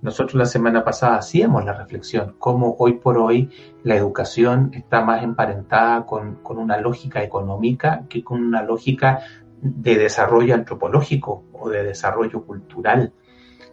Nosotros 0.00 0.34
la 0.34 0.44
semana 0.44 0.84
pasada 0.84 1.16
hacíamos 1.16 1.64
la 1.64 1.72
reflexión, 1.72 2.36
cómo 2.38 2.76
hoy 2.78 2.94
por 2.98 3.16
hoy 3.16 3.50
la 3.82 3.96
educación 3.96 4.70
está 4.74 5.02
más 5.02 5.24
emparentada 5.24 6.04
con, 6.04 6.40
una 6.44 6.76
lógica 6.76 7.22
económica 7.22 8.04
que 8.08 8.22
con 8.22 8.44
una 8.44 8.62
lógica 8.62 9.20
de 9.62 9.96
desarrollo 9.96 10.54
antropológico 10.54 11.44
o 11.52 11.70
de 11.70 11.84
desarrollo 11.84 12.44
cultural, 12.44 13.14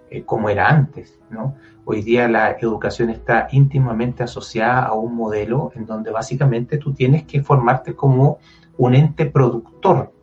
eh, 0.10 0.24
como 0.24 0.50
era 0.50 0.70
antes. 0.70 1.20
¿no? 1.30 1.56
Hoy 1.84 2.02
día 2.02 2.30
la 2.30 2.52
educación 2.52 3.10
está 3.10 3.50
íntimamente 3.52 4.24
asociada 4.24 4.86
a 4.86 4.94
un 4.94 5.14
modelo 5.14 5.74
en 5.76 5.86
donde 5.86 6.12
básicamente 6.12 6.78
tú 6.78 6.94
tienes 6.94 7.24
que 7.26 7.44
formarte 7.44 7.94
como 7.94 8.40
un 8.78 8.96
ente 8.96 9.26
productor, 9.26 10.14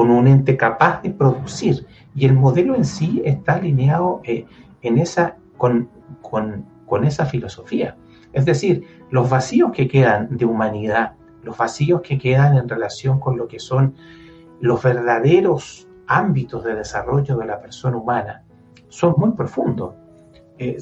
con 0.00 0.10
un 0.10 0.26
ente 0.26 0.56
capaz 0.56 1.02
de 1.02 1.10
producir. 1.10 1.86
Y 2.14 2.24
el 2.24 2.32
modelo 2.32 2.74
en 2.74 2.86
sí 2.86 3.20
está 3.22 3.56
alineado 3.56 4.22
eh, 4.24 4.46
en 4.80 4.96
esa, 4.96 5.36
con, 5.58 5.90
con, 6.22 7.04
esa 7.04 7.26
filosofía. 7.26 7.98
Es 8.32 8.46
decir, 8.46 8.82
los 9.10 9.28
vacíos 9.28 9.72
que 9.72 9.88
quedan 9.88 10.38
de 10.38 10.46
humanidad, 10.46 11.16
los 11.42 11.54
vacíos 11.58 12.00
que 12.00 12.16
quedan 12.16 12.56
en 12.56 12.66
relación 12.66 13.20
con 13.20 13.36
lo 13.36 13.46
que 13.46 13.58
son 13.58 13.94
los 14.62 14.82
verdaderos 14.82 15.86
ámbitos 16.06 16.64
de 16.64 16.76
desarrollo 16.76 17.36
de 17.36 17.44
la 17.44 17.60
persona 17.60 17.98
humana, 17.98 18.42
son 18.88 19.16
muy 19.18 19.32
profundos. 19.32 19.96
Eh, 20.56 20.78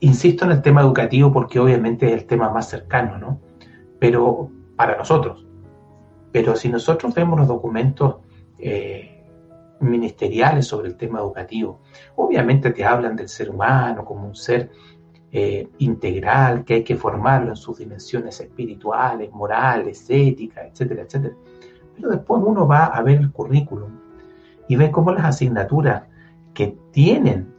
insisto 0.00 0.44
en 0.44 0.50
el 0.50 0.60
tema 0.60 0.82
educativo 0.82 1.32
porque 1.32 1.58
obviamente 1.58 2.08
es 2.08 2.12
el 2.12 2.26
tema 2.26 2.50
más 2.50 2.68
cercano, 2.68 3.16
¿no? 3.16 3.40
Pero 3.98 4.50
para 4.76 4.98
nosotros. 4.98 5.46
Pero 6.32 6.56
si 6.56 6.68
nosotros 6.68 7.14
vemos 7.14 7.38
los 7.38 7.48
documentos 7.48 8.16
eh, 8.58 9.20
ministeriales 9.80 10.66
sobre 10.66 10.88
el 10.88 10.96
tema 10.96 11.20
educativo. 11.20 11.80
Obviamente 12.16 12.70
te 12.70 12.84
hablan 12.84 13.16
del 13.16 13.28
ser 13.28 13.50
humano 13.50 14.04
como 14.04 14.26
un 14.26 14.34
ser 14.34 14.70
eh, 15.32 15.68
integral, 15.78 16.64
que 16.64 16.74
hay 16.74 16.84
que 16.84 16.96
formarlo 16.96 17.50
en 17.50 17.56
sus 17.56 17.78
dimensiones 17.78 18.40
espirituales, 18.40 19.32
morales, 19.32 20.04
éticas, 20.08 20.66
etcétera, 20.70 21.02
etcétera. 21.02 21.34
Pero 21.96 22.10
después 22.10 22.42
uno 22.44 22.66
va 22.66 22.86
a 22.86 23.02
ver 23.02 23.18
el 23.18 23.32
currículum 23.32 23.90
y 24.68 24.76
ve 24.76 24.90
cómo 24.90 25.12
las 25.12 25.24
asignaturas 25.24 26.04
que 26.54 26.76
tienen 26.90 27.52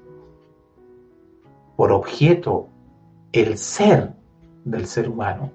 por 1.76 1.92
objeto 1.92 2.68
el 3.32 3.58
ser 3.58 4.14
del 4.66 4.86
ser 4.86 5.10
humano 5.10 5.52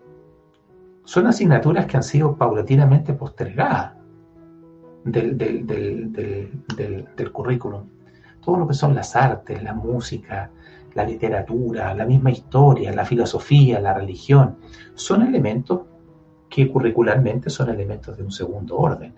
son 1.06 1.28
asignaturas 1.28 1.86
que 1.86 1.96
han 1.96 2.02
sido 2.02 2.36
paulatinamente 2.36 3.12
postergadas 3.12 3.92
del, 5.04 5.38
del, 5.38 7.32
currículum. 7.32 7.88
Todo 8.44 8.56
lo 8.56 8.66
que 8.66 8.75
son 8.75 8.92
las 8.92 9.14
artes, 9.14 9.62
la 9.62 9.72
música, 9.72 10.50
la 10.94 11.04
literatura, 11.04 11.94
la 11.94 12.04
misma 12.04 12.32
historia, 12.32 12.92
la 12.92 13.04
filosofía, 13.04 13.80
la 13.80 13.94
religión, 13.94 14.56
son 14.94 15.22
elementos 15.22 15.82
que 16.50 16.68
curricularmente 16.68 17.50
son 17.50 17.70
elementos 17.70 18.16
de 18.16 18.25
un 18.25 18.32
segundo 18.32 18.76
orden, 18.76 19.14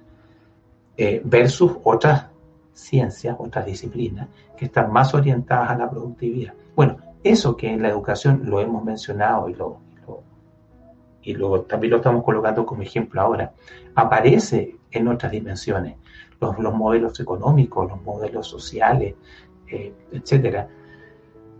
eh, 0.95 1.23
versus 1.25 1.73
otras 1.85 2.26
ciencias, 2.75 3.35
otras 3.38 3.64
disciplinas 3.64 4.28
que 4.59 4.66
están 4.66 4.92
más 4.92 5.14
orientadas 5.14 5.71
a 5.71 5.78
la 5.78 5.88
productividad. 5.88 6.52
Bueno, 6.76 6.99
eso 7.25 7.57
que 7.57 7.73
en 7.73 7.80
la 7.80 7.88
educación 7.88 8.42
lo 8.45 8.61
hemos 8.61 8.85
mencionado 8.85 9.49
y 9.49 9.54
lo, 9.54 9.88
y 11.23 11.35
lo, 11.35 11.63
también 11.63 11.93
lo 11.93 11.97
estamos 11.99 12.25
colocando 12.25 12.65
como 12.65 12.83
ejemplo 12.83 13.21
ahora, 13.21 13.53
aparece 13.95 14.77
en 14.91 15.09
otras 15.09 15.33
dimensiones, 15.33 15.97
los, 16.41 16.59
los 16.59 16.75
modelos 16.75 17.19
económicos, 17.21 17.89
los 17.89 18.03
modelos 18.03 18.47
sociales, 18.47 19.15
eh, 19.67 19.93
etcétera. 20.13 20.69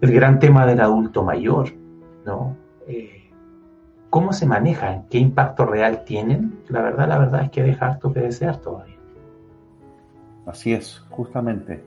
El 0.01 0.13
gran 0.13 0.39
tema 0.39 0.65
del 0.65 0.81
adulto 0.81 1.25
mayor, 1.25 1.71
¿no? 2.25 2.57
Eh, 2.87 3.31
¿Cómo 4.11 4.33
se 4.33 4.47
manejan? 4.47 5.07
¿Qué 5.11 5.19
impacto 5.19 5.67
real 5.67 6.05
tienen? 6.05 6.61
La 6.69 6.81
verdad, 6.81 7.09
la 7.09 7.19
verdad 7.19 7.43
es 7.45 7.51
que 7.51 7.63
deja 7.63 7.87
harto 7.87 8.13
que 8.13 8.21
desear 8.21 8.57
todavía. 8.59 8.97
Así 10.47 10.73
es, 10.73 11.05
justamente. 11.11 11.85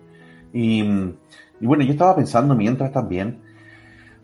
Y 0.54 0.84
bueno, 1.62 1.84
yo 1.84 1.94
estaba 1.94 2.16
pensando 2.16 2.54
mientras 2.54 2.92
también 2.92 3.40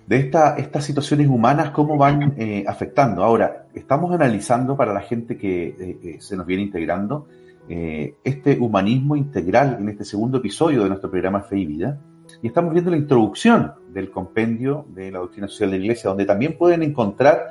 de 0.08 0.16
esta, 0.18 0.56
estas 0.56 0.86
situaciones 0.86 1.28
humanas, 1.28 1.72
cómo 1.72 1.98
van 1.98 2.34
eh, 2.38 2.64
afectando. 2.66 3.24
Ahora, 3.24 3.68
estamos 3.74 4.14
analizando 4.14 4.78
para 4.78 4.94
la 4.94 5.02
gente 5.02 5.38
que 5.38 5.68
eh, 5.68 6.00
eh, 6.02 6.18
se 6.20 6.38
nos 6.38 6.46
viene 6.46 6.64
integrando 6.64 7.28
este 7.70 8.58
humanismo 8.58 9.18
integral 9.18 9.76
en 9.78 9.90
este 9.90 10.06
segundo 10.06 10.38
episodio 10.38 10.84
de 10.84 10.88
nuestro 10.88 11.12
programa 11.12 11.42
Fe 11.42 11.60
y 11.60 11.66
Vida. 11.66 12.00
Y 12.42 12.48
estamos 12.48 12.72
viendo 12.72 12.92
la 12.92 12.96
introducción 12.96 13.74
del 13.90 14.10
compendio 14.10 14.86
de 14.88 15.12
la 15.12 15.20
doctrina 15.20 15.50
social 15.50 15.72
de 15.72 15.78
la 15.78 15.84
Iglesia, 15.84 16.08
donde 16.08 16.26
también 16.26 16.58
pueden 16.58 16.82
encontrar 16.82 17.50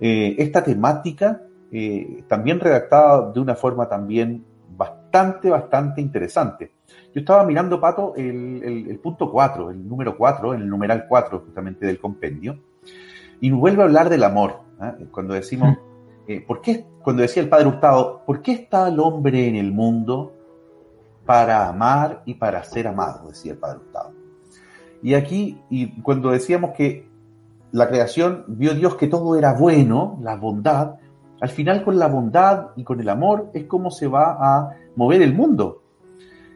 esta 0.00 0.64
temática 0.64 1.42
también 2.28 2.60
redactada 2.60 3.30
de 3.30 3.40
una 3.40 3.56
forma 3.56 3.86
también 3.90 4.42
bastante, 4.74 5.50
bastante 5.50 6.00
interesante. 6.00 6.77
Yo 7.14 7.20
estaba 7.20 7.44
mirando, 7.44 7.80
Pato, 7.80 8.14
el, 8.16 8.98
punto 9.02 9.30
4, 9.30 9.70
el 9.70 9.88
número 9.88 10.16
4, 10.16 10.54
el 10.54 10.68
numeral 10.68 11.06
4 11.08 11.40
justamente 11.40 11.86
del 11.86 11.98
compendio, 11.98 12.58
y 13.40 13.50
vuelve 13.50 13.82
a 13.82 13.86
hablar 13.86 14.08
del 14.08 14.24
amor. 14.24 14.60
¿ah? 14.80 14.94
Cuando 15.10 15.34
decimos, 15.34 15.76
eh, 16.26 16.44
¿por 16.46 16.60
qué? 16.60 16.86
Cuando 17.02 17.22
decía 17.22 17.42
el 17.42 17.48
padre 17.48 17.66
Hurtado, 17.66 18.22
¿por 18.26 18.42
qué 18.42 18.52
está 18.52 18.88
el 18.88 19.00
hombre 19.00 19.48
en 19.48 19.56
el 19.56 19.72
mundo 19.72 20.32
para 21.24 21.68
amar 21.68 22.22
y 22.24 22.34
para 22.34 22.62
ser 22.64 22.88
amado? 22.88 23.28
Decía 23.28 23.52
el 23.52 23.58
padre 23.58 23.78
Hurtado. 23.78 24.12
Y 25.02 25.14
aquí, 25.14 25.60
y 25.70 26.00
cuando 26.02 26.30
decíamos 26.30 26.72
que 26.76 27.08
la 27.72 27.88
creación 27.88 28.44
vio 28.48 28.74
Dios 28.74 28.96
que 28.96 29.06
todo 29.06 29.36
era 29.36 29.52
bueno, 29.52 30.18
la 30.22 30.36
bondad, 30.36 30.96
al 31.40 31.48
final 31.50 31.84
con 31.84 31.98
la 31.98 32.08
bondad 32.08 32.68
y 32.76 32.82
con 32.84 33.00
el 33.00 33.08
amor 33.08 33.50
es 33.54 33.64
como 33.64 33.90
se 33.90 34.08
va 34.08 34.36
a 34.40 34.76
mover 34.96 35.22
el 35.22 35.34
mundo. 35.34 35.82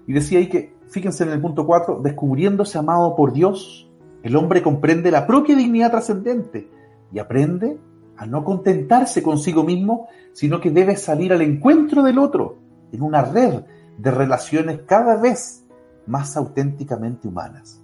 Y 0.06 0.12
decía 0.12 0.38
ahí 0.38 0.48
que, 0.48 0.74
fíjense 0.88 1.24
en 1.24 1.30
el 1.30 1.40
punto 1.40 1.66
4, 1.66 2.00
descubriéndose 2.02 2.78
amado 2.78 3.14
por 3.16 3.32
Dios, 3.32 3.90
el 4.22 4.36
hombre 4.36 4.62
comprende 4.62 5.10
la 5.10 5.26
propia 5.26 5.56
dignidad 5.56 5.90
trascendente 5.90 6.70
y 7.12 7.18
aprende 7.18 7.78
a 8.16 8.26
no 8.26 8.44
contentarse 8.44 9.22
consigo 9.22 9.64
mismo, 9.64 10.08
sino 10.32 10.60
que 10.60 10.70
debe 10.70 10.96
salir 10.96 11.32
al 11.32 11.42
encuentro 11.42 12.02
del 12.02 12.18
otro 12.18 12.58
en 12.92 13.02
una 13.02 13.22
red 13.22 13.62
de 13.96 14.10
relaciones 14.10 14.80
cada 14.86 15.16
vez 15.16 15.64
más 16.06 16.36
auténticamente 16.36 17.28
humanas. 17.28 17.82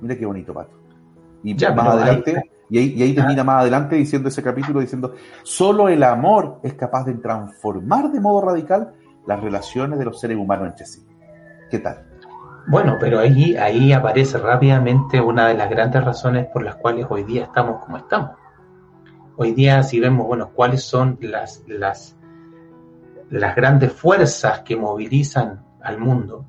Mira 0.00 0.16
qué 0.16 0.26
bonito, 0.26 0.52
Pato. 0.52 0.76
Y 1.42 1.54
más 1.54 1.86
adelante, 1.86 2.50
y 2.68 3.02
ahí, 3.02 3.14
termina 3.14 3.44
más 3.44 3.62
adelante 3.62 3.96
diciendo 3.96 4.28
ese 4.28 4.42
capítulo, 4.42 4.80
diciendo, 4.80 5.14
solo 5.42 5.88
el 5.88 6.02
amor 6.02 6.60
es 6.62 6.74
capaz 6.74 7.04
de 7.04 7.14
transformar 7.14 8.10
de 8.10 8.20
modo 8.20 8.40
radical 8.40 8.94
las 9.26 9.40
relaciones 9.40 9.98
de 9.98 10.04
los 10.04 10.18
seres 10.18 10.38
humanos 10.38 10.68
entre 10.68 10.86
sí. 10.86 11.02
¿Qué 11.72 11.78
tal? 11.78 12.04
Bueno, 12.66 12.98
pero 13.00 13.18
ahí, 13.18 13.56
ahí 13.56 13.94
aparece 13.94 14.36
rápidamente 14.36 15.22
una 15.22 15.48
de 15.48 15.54
las 15.54 15.70
grandes 15.70 16.04
razones 16.04 16.46
por 16.52 16.62
las 16.62 16.74
cuales 16.74 17.06
hoy 17.08 17.24
día 17.24 17.44
estamos 17.44 17.82
como 17.82 17.96
estamos. 17.96 18.32
Hoy 19.38 19.52
día, 19.52 19.82
si 19.82 19.98
vemos, 19.98 20.26
bueno, 20.26 20.50
cuáles 20.50 20.84
son 20.84 21.16
las, 21.22 21.64
las, 21.66 22.14
las 23.30 23.56
grandes 23.56 23.90
fuerzas 23.90 24.60
que 24.60 24.76
movilizan 24.76 25.64
al 25.80 25.98
mundo, 25.98 26.44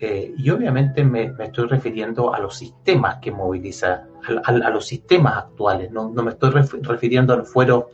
eh, 0.00 0.34
y 0.36 0.50
obviamente 0.50 1.04
me, 1.04 1.32
estoy 1.38 1.68
refiriendo 1.68 2.34
a 2.34 2.40
los 2.40 2.56
sistemas 2.56 3.18
que 3.22 3.30
moviliza, 3.30 4.08
a, 4.44 4.70
los 4.70 4.84
sistemas 4.84 5.36
actuales, 5.36 5.92
no, 5.92 6.10
no 6.10 6.24
me 6.24 6.32
estoy 6.32 6.50
refiriendo 6.50 7.34
a 7.34 7.36
los 7.36 7.48
fueros 7.48 7.84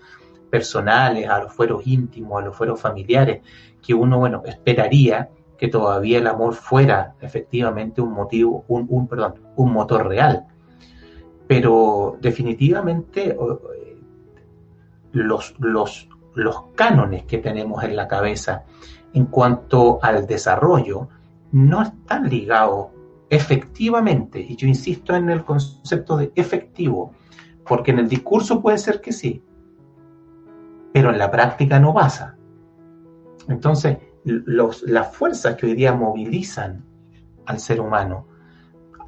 personales, 0.48 1.28
a 1.28 1.38
los 1.38 1.52
fueros 1.52 1.86
íntimos, 1.86 2.40
a 2.40 2.46
los 2.46 2.56
fueros 2.56 2.80
familiares, 2.80 3.42
que 3.86 3.92
uno, 3.92 4.18
bueno, 4.18 4.42
esperaría 4.46 5.28
que 5.56 5.68
todavía 5.68 6.18
el 6.18 6.26
amor 6.26 6.54
fuera 6.54 7.14
efectivamente 7.20 8.00
un 8.00 8.12
motivo, 8.12 8.64
un, 8.68 8.86
un 8.88 9.06
perdón, 9.06 9.34
un 9.56 9.72
motor 9.72 10.06
real. 10.06 10.46
Pero 11.46 12.16
definitivamente 12.20 13.36
los, 15.12 15.54
los, 15.58 16.08
los 16.34 16.62
cánones 16.74 17.24
que 17.24 17.38
tenemos 17.38 17.82
en 17.84 17.96
la 17.96 18.08
cabeza 18.08 18.64
en 19.14 19.26
cuanto 19.26 19.98
al 20.02 20.26
desarrollo 20.26 21.08
no 21.52 21.82
están 21.82 22.28
ligados 22.28 22.88
efectivamente, 23.30 24.40
y 24.40 24.56
yo 24.56 24.68
insisto 24.68 25.14
en 25.14 25.30
el 25.30 25.44
concepto 25.44 26.16
de 26.16 26.32
efectivo, 26.34 27.12
porque 27.66 27.90
en 27.90 28.00
el 28.00 28.08
discurso 28.08 28.60
puede 28.60 28.78
ser 28.78 29.00
que 29.00 29.12
sí, 29.12 29.42
pero 30.92 31.10
en 31.10 31.18
la 31.18 31.30
práctica 31.30 31.80
no 31.80 31.92
pasa. 31.92 32.36
Entonces, 33.48 33.98
los, 34.26 34.82
las 34.82 35.14
fuerzas 35.14 35.56
que 35.56 35.66
hoy 35.66 35.74
día 35.74 35.94
movilizan 35.94 36.84
al 37.46 37.60
ser 37.60 37.80
humano, 37.80 38.26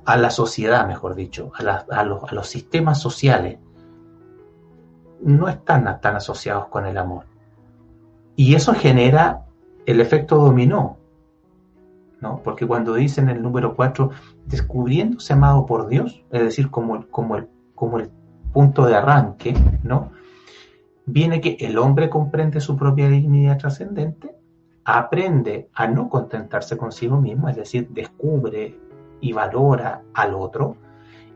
a 0.05 0.17
la 0.17 0.31
sociedad, 0.31 0.87
mejor 0.87 1.15
dicho, 1.15 1.53
a, 1.59 2.05
los, 2.05 2.49
sistemas 2.49 3.01
sociales, 3.01 3.59
no 5.21 5.49
están 5.49 6.01
tan 6.01 6.17
asociados 6.17 6.69
con 6.69 6.87
el 6.87 6.97
amor. 6.97 7.27
Y 8.37 8.55
eso 8.55 8.73
genera 8.73 9.45
el 9.85 10.01
efecto 10.01 10.37
dominó, 10.37 10.99
¿no? 12.21 12.41
Porque 12.43 12.67
cuando 12.67 12.95
dicen 12.95 13.29
el 13.29 13.43
número 13.43 13.75
4, 13.75 14.11
descubriéndose 14.47 15.33
amado 15.33 15.67
por 15.67 15.89
Dios, 15.89 16.25
es 16.31 16.43
decir, 16.43 16.71
como, 16.71 17.07
como, 17.09 17.37
el, 17.37 17.49
como 17.75 17.99
el 17.99 18.11
punto 18.53 18.87
de 18.87 18.95
arranque, 18.95 19.55
¿no? 19.83 20.13
viene 21.09 21.41
que 21.41 21.57
el 21.61 21.79
hombre 21.79 22.11
comprende 22.11 22.61
su 22.61 22.77
propia 22.77 23.09
dignidad 23.09 23.59
trascendente, 23.59 24.38
aprende 24.97 25.69
a 25.75 25.87
no 25.87 26.09
contentarse 26.09 26.79
consigo 26.79 27.21
mismo, 27.21 27.49
es 27.51 27.57
decir, 27.57 27.89
descubre 27.91 28.75
y 29.21 29.33
valora 29.35 30.01
al 30.15 30.35
otro 30.35 30.77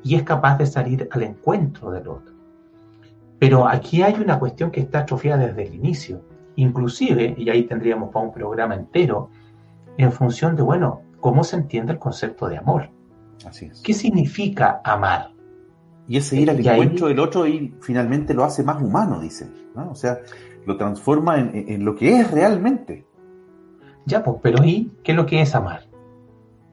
y 0.02 0.14
es 0.14 0.22
capaz 0.22 0.56
de 0.56 0.64
salir 0.64 1.06
al 1.10 1.22
encuentro 1.22 1.90
del 1.90 2.08
otro. 2.08 2.34
Pero 3.38 3.68
aquí 3.68 4.02
hay 4.02 4.14
una 4.14 4.38
cuestión 4.38 4.70
que 4.70 4.80
está 4.80 5.00
atrofiada 5.00 5.46
desde 5.46 5.66
el 5.66 5.74
inicio, 5.74 6.22
inclusive, 6.56 7.34
y 7.36 7.50
ahí 7.50 7.64
tendríamos 7.64 8.10
para 8.10 8.24
un 8.24 8.32
programa 8.32 8.74
entero, 8.74 9.28
en 9.98 10.12
función 10.12 10.56
de, 10.56 10.62
bueno, 10.62 11.02
cómo 11.20 11.44
se 11.44 11.56
entiende 11.56 11.92
el 11.92 11.98
concepto 11.98 12.48
de 12.48 12.56
amor. 12.56 12.88
Así 13.46 13.66
es. 13.66 13.82
¿Qué 13.82 13.92
significa 13.92 14.80
amar? 14.82 15.32
Y 16.08 16.16
ese 16.16 16.36
ir 16.36 16.48
al 16.48 16.58
encuentro 16.58 17.08
del 17.08 17.18
otro 17.18 17.46
y 17.46 17.74
finalmente 17.80 18.32
lo 18.32 18.44
hace 18.44 18.62
más 18.62 18.82
humano, 18.82 19.20
dice. 19.20 19.46
O 19.76 19.94
sea, 19.94 20.20
lo 20.64 20.76
transforma 20.78 21.38
en, 21.38 21.84
lo 21.84 21.94
que 21.94 22.18
es 22.18 22.30
realmente. 22.30 23.04
Ya, 24.06 24.22
pues, 24.22 24.36
pero 24.42 24.64
¿y 24.64 24.90
qué 25.02 25.12
es 25.12 25.16
lo 25.16 25.26
que 25.26 25.40
es 25.40 25.54
amar? 25.54 25.86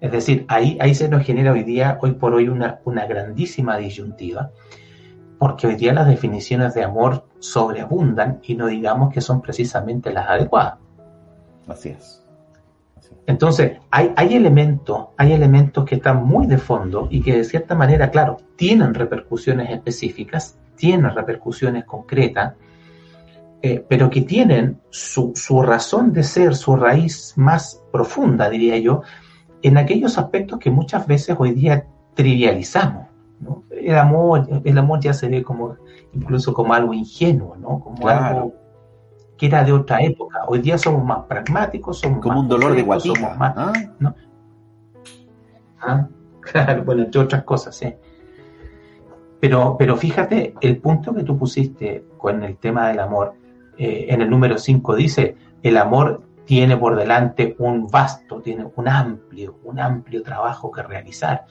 Es 0.02 0.12
decir, 0.12 0.46
ahí, 0.48 0.78
ahí 0.80 0.96
se 0.96 1.10
nos 1.10 1.26
genera 1.26 1.52
hoy 1.52 1.64
día, 1.64 1.98
hoy 2.02 2.12
por 2.12 2.34
hoy, 2.34 2.48
una, 2.48 2.80
una 2.86 3.06
grandísima 3.06 3.78
disyuntiva, 3.78 4.52
porque 5.38 5.68
hoy 5.68 5.76
día 5.76 5.94
las 5.94 6.08
definiciones 6.08 6.74
de 6.74 6.84
amor 6.84 7.26
sobreabundan 7.40 8.40
y 8.44 8.56
no 8.56 8.68
digamos 8.68 9.14
que 9.14 9.22
son 9.22 9.42
precisamente 9.42 10.12
las 10.12 10.30
adecuadas. 10.30 10.76
Así 11.68 11.90
es. 11.90 12.26
Entonces, 13.28 13.78
hay, 13.92 14.12
hay, 14.16 14.36
elementos, 14.36 15.10
hay 15.18 15.34
elementos 15.34 15.86
que 15.86 15.96
están 15.96 16.26
muy 16.26 16.48
de 16.48 16.58
fondo 16.58 17.08
y 17.12 17.22
que 17.22 17.38
de 17.38 17.44
cierta 17.44 17.76
manera, 17.76 18.10
claro, 18.10 18.38
tienen 18.56 18.94
repercusiones 18.94 19.70
específicas, 19.70 20.58
tienen 20.76 21.14
repercusiones 21.14 21.86
concretas, 21.86 22.56
eh, 23.62 23.86
pero 23.88 24.10
que 24.10 24.22
tienen 24.22 24.80
su, 24.90 25.34
razón 25.62 26.14
de 26.14 26.24
ser, 26.24 26.56
su 26.56 26.76
raíz 26.76 27.34
más 27.36 27.84
profunda, 27.92 28.50
diría 28.50 28.78
yo, 28.78 29.02
en 29.62 29.78
aquellos 29.78 30.18
aspectos 30.18 30.60
que 30.60 30.72
muchas 30.72 31.06
veces 31.06 31.36
hoy 31.38 31.52
día 31.52 31.86
trivializamos. 32.14 33.08
El, 33.72 33.98
amor, 33.98 34.48
el 34.64 34.78
amor 34.78 35.00
ya 35.02 35.14
se 35.14 35.28
ve 35.28 35.44
como 35.44 35.76
incluso 36.14 36.54
como 36.54 36.74
algo 36.74 36.94
ingenuo, 36.94 37.56
¿no? 37.58 37.80
como 37.80 38.08
algo 38.08 38.54
que 39.38 39.46
era 39.46 39.64
de 39.64 39.72
otra 39.72 40.02
época. 40.02 40.44
Hoy 40.48 40.60
día 40.60 40.78
somos 40.78 41.04
más 41.04 41.26
pragmáticos, 41.26 42.00
somos 42.00 42.20
como 42.20 42.42
un 42.42 42.48
dolor 42.48 42.76
de 42.76 42.82
guatita. 42.82 43.36
Más, 43.36 43.54
¿ah? 43.58 43.74
¿no? 44.00 44.16
¿Ah? 45.82 46.08
Claro, 46.42 46.84
bueno, 46.84 47.04
entre 47.04 47.22
otras 47.22 47.44
cosas, 47.44 47.76
sí. 47.76 47.94
Pero, 49.40 49.76
pero 49.78 49.96
fíjate, 49.96 50.56
el 50.62 50.78
punto 50.78 51.14
que 51.14 51.24
tú 51.24 51.38
pusiste 51.38 52.06
con 52.18 52.44
el 52.44 52.58
tema 52.58 52.88
del 52.88 53.00
amor, 53.00 53.36
eh, 53.80 54.08
en 54.10 54.22
el 54.22 54.30
número 54.30 54.58
5 54.58 54.96
dice, 54.98 55.38
el 55.64 55.78
amor 55.78 56.22
tiene 56.44 56.76
por 56.76 56.98
delante 56.98 57.56
un 57.60 57.88
vasto, 57.88 58.42
tiene 58.42 58.68
un 58.76 58.90
amplio, 58.90 59.58
un 59.64 59.80
amplio 59.80 60.22
trabajo 60.22 60.70
que 60.70 60.84
realizar. 60.84 61.46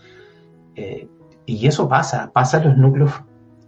Eh, 0.76 1.08
y 1.46 1.66
eso 1.66 1.88
pasa, 1.88 2.30
pasa 2.30 2.58
en 2.58 2.68
los 2.68 2.76
núcleos 2.76 3.12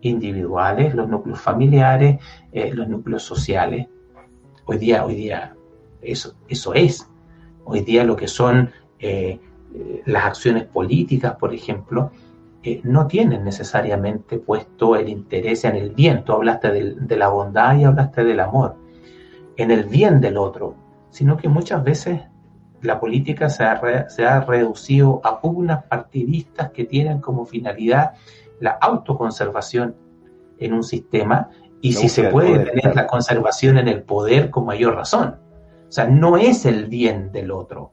individuales, 0.03 0.95
los 0.95 1.09
núcleos 1.09 1.41
familiares, 1.41 2.21
eh, 2.53 2.71
los 2.75 2.87
núcleos 2.87 3.23
sociales. 3.23 3.89
Hoy 4.67 4.77
día, 4.77 5.07
hoy 5.07 5.15
día, 5.15 5.57
eso, 6.03 6.35
eso 6.47 6.75
es. 6.75 7.09
Hoy 7.65 7.81
día 7.81 8.05
lo 8.05 8.15
que 8.15 8.29
son 8.29 8.71
las 10.05 10.25
acciones 10.25 10.65
políticas, 10.65 11.37
por 11.37 11.55
ejemplo, 11.55 12.11
eh, 12.63 12.81
no 12.85 13.07
tienen 13.07 13.45
necesariamente 13.45 14.39
puesto 14.39 14.97
el 14.97 15.09
interés 15.09 15.65
en 15.65 15.77
el 15.77 15.91
bien. 15.91 16.25
Tú 16.25 16.33
hablaste 16.33 16.71
de 16.71 17.17
la 17.17 17.29
bondad 17.29 17.77
y 17.79 17.85
hablaste 17.85 18.25
del 18.25 18.41
amor, 18.41 18.77
en 19.57 19.71
el 19.71 19.85
bien 19.85 20.21
del 20.21 20.37
otro, 20.37 20.75
sino 21.11 21.37
que 21.37 21.49
muchas 21.49 21.83
veces 21.83 22.21
la 22.83 23.01
política 23.01 23.49
se 23.49 23.65
ha, 23.65 24.09
se 24.09 24.27
ha 24.27 24.41
reducido 24.41 25.21
a 25.25 25.41
pugnas 25.41 25.85
partidistas 25.85 26.71
que 26.71 26.85
tienen 26.85 27.21
como 27.21 27.47
finalidad 27.47 28.13
la 28.59 28.73
autoconservación 28.73 29.97
en 30.59 30.73
un 30.75 30.83
sistema 30.83 31.49
y 31.81 31.95
si 31.95 32.09
se 32.09 32.25
puede 32.25 32.59
tener 32.59 32.95
la 32.95 33.07
conservación 33.07 33.79
en 33.79 33.89
el 33.89 34.03
poder 34.03 34.51
con 34.51 34.67
mayor 34.67 34.95
razón. 34.95 35.39
O 35.89 35.93
sea, 35.93 36.07
no 36.07 36.37
es 36.37 36.67
el 36.67 36.87
bien 36.87 37.33
del 37.33 37.51
otro. 37.51 37.93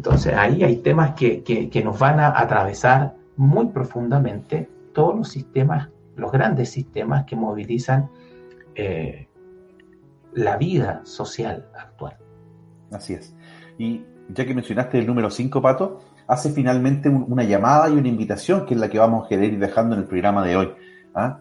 Entonces 0.00 0.32
ahí 0.32 0.64
hay 0.64 0.76
temas 0.76 1.12
que, 1.14 1.42
que, 1.42 1.84
nos 1.84 1.98
van 1.98 2.20
a 2.20 2.28
atravesar 2.40 3.16
muy 3.36 3.66
profundamente 3.66 4.66
todos 4.94 5.14
los 5.14 5.28
sistemas, 5.28 5.90
los 6.16 6.32
grandes 6.32 6.70
sistemas 6.70 7.26
que 7.26 7.36
movilizan 7.36 8.08
eh, 8.74 9.28
la 10.32 10.56
vida 10.56 11.02
social 11.04 11.68
actual. 11.78 12.16
Así 12.90 13.12
es. 13.12 13.36
Y 13.76 14.02
ya 14.30 14.46
que 14.46 14.54
mencionaste 14.54 14.98
el 14.98 15.06
número 15.06 15.28
5, 15.28 15.60
Pato, 15.60 16.00
hace 16.26 16.50
finalmente 16.50 17.10
una 17.10 17.44
llamada 17.44 17.90
y 17.90 17.92
una 17.92 18.08
invitación 18.08 18.64
que 18.64 18.72
es 18.72 18.80
la 18.80 18.88
que 18.88 18.98
vamos 18.98 19.26
a 19.26 19.28
querer 19.28 19.52
ir 19.52 19.58
dejando 19.58 19.96
en 19.96 20.00
el 20.00 20.08
programa 20.08 20.46
de 20.46 20.56
hoy. 20.56 20.70
¿ah? 21.14 21.40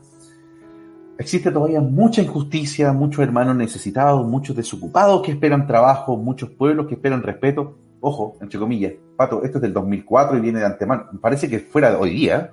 Existe 1.18 1.50
todavía 1.50 1.80
mucha 1.80 2.22
injusticia, 2.22 2.92
muchos 2.92 3.24
hermanos 3.24 3.56
necesitados, 3.56 4.28
muchos 4.28 4.54
desocupados 4.54 5.22
que 5.22 5.32
esperan 5.32 5.66
trabajo, 5.66 6.18
muchos 6.18 6.50
pueblos 6.50 6.88
que 6.88 6.96
esperan 6.96 7.24
respeto. 7.24 7.78
Ojo, 8.02 8.38
entre 8.42 8.60
comillas, 8.60 8.94
Pato, 9.16 9.44
esto 9.44 9.58
es 9.58 9.62
del 9.62 9.74
2004 9.74 10.38
y 10.38 10.42
viene 10.42 10.60
de 10.60 10.66
antemano. 10.66 11.08
Parece 11.22 11.50
que 11.50 11.60
fuera 11.60 11.92
de 11.92 11.98
hoy 11.98 12.12
día. 12.12 12.52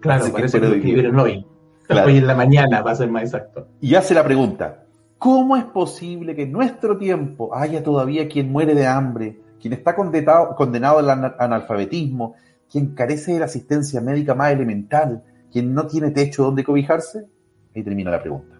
Claro, 0.00 0.26
parece, 0.32 0.60
que, 0.60 0.66
lo 0.66 0.74
escribieron 0.74 1.18
hoy. 1.18 1.46
Hoy 1.88 2.18
en 2.18 2.26
la 2.26 2.34
mañana, 2.34 2.82
va 2.82 2.90
a 2.90 2.96
ser 2.96 3.10
más 3.10 3.22
exacto. 3.22 3.68
Y 3.80 3.94
hace 3.94 4.12
la 4.12 4.24
pregunta, 4.24 4.84
¿cómo 5.18 5.56
es 5.56 5.64
posible 5.64 6.34
que 6.34 6.42
en 6.42 6.52
nuestro 6.52 6.98
tiempo 6.98 7.54
haya 7.54 7.82
todavía 7.82 8.28
quien 8.28 8.50
muere 8.50 8.74
de 8.74 8.86
hambre, 8.86 9.40
quien 9.60 9.72
está 9.72 9.94
condenado, 9.94 10.54
condenado 10.56 10.98
al 10.98 11.34
analfabetismo, 11.38 12.34
quien 12.70 12.94
carece 12.94 13.34
de 13.34 13.38
la 13.38 13.44
asistencia 13.46 14.00
médica 14.00 14.34
más 14.34 14.52
elemental, 14.52 15.22
quien 15.50 15.72
no 15.72 15.86
tiene 15.86 16.10
techo 16.10 16.44
donde 16.44 16.64
cobijarse? 16.64 17.26
Ahí 17.74 17.82
termina 17.82 18.10
la 18.10 18.20
pregunta. 18.20 18.56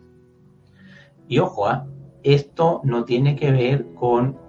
Y 1.28 1.38
ojo, 1.40 1.66
¿ah? 1.66 1.86
esto 2.22 2.80
no 2.84 3.04
tiene 3.04 3.36
que 3.36 3.50
ver 3.50 3.86
con 3.94 4.45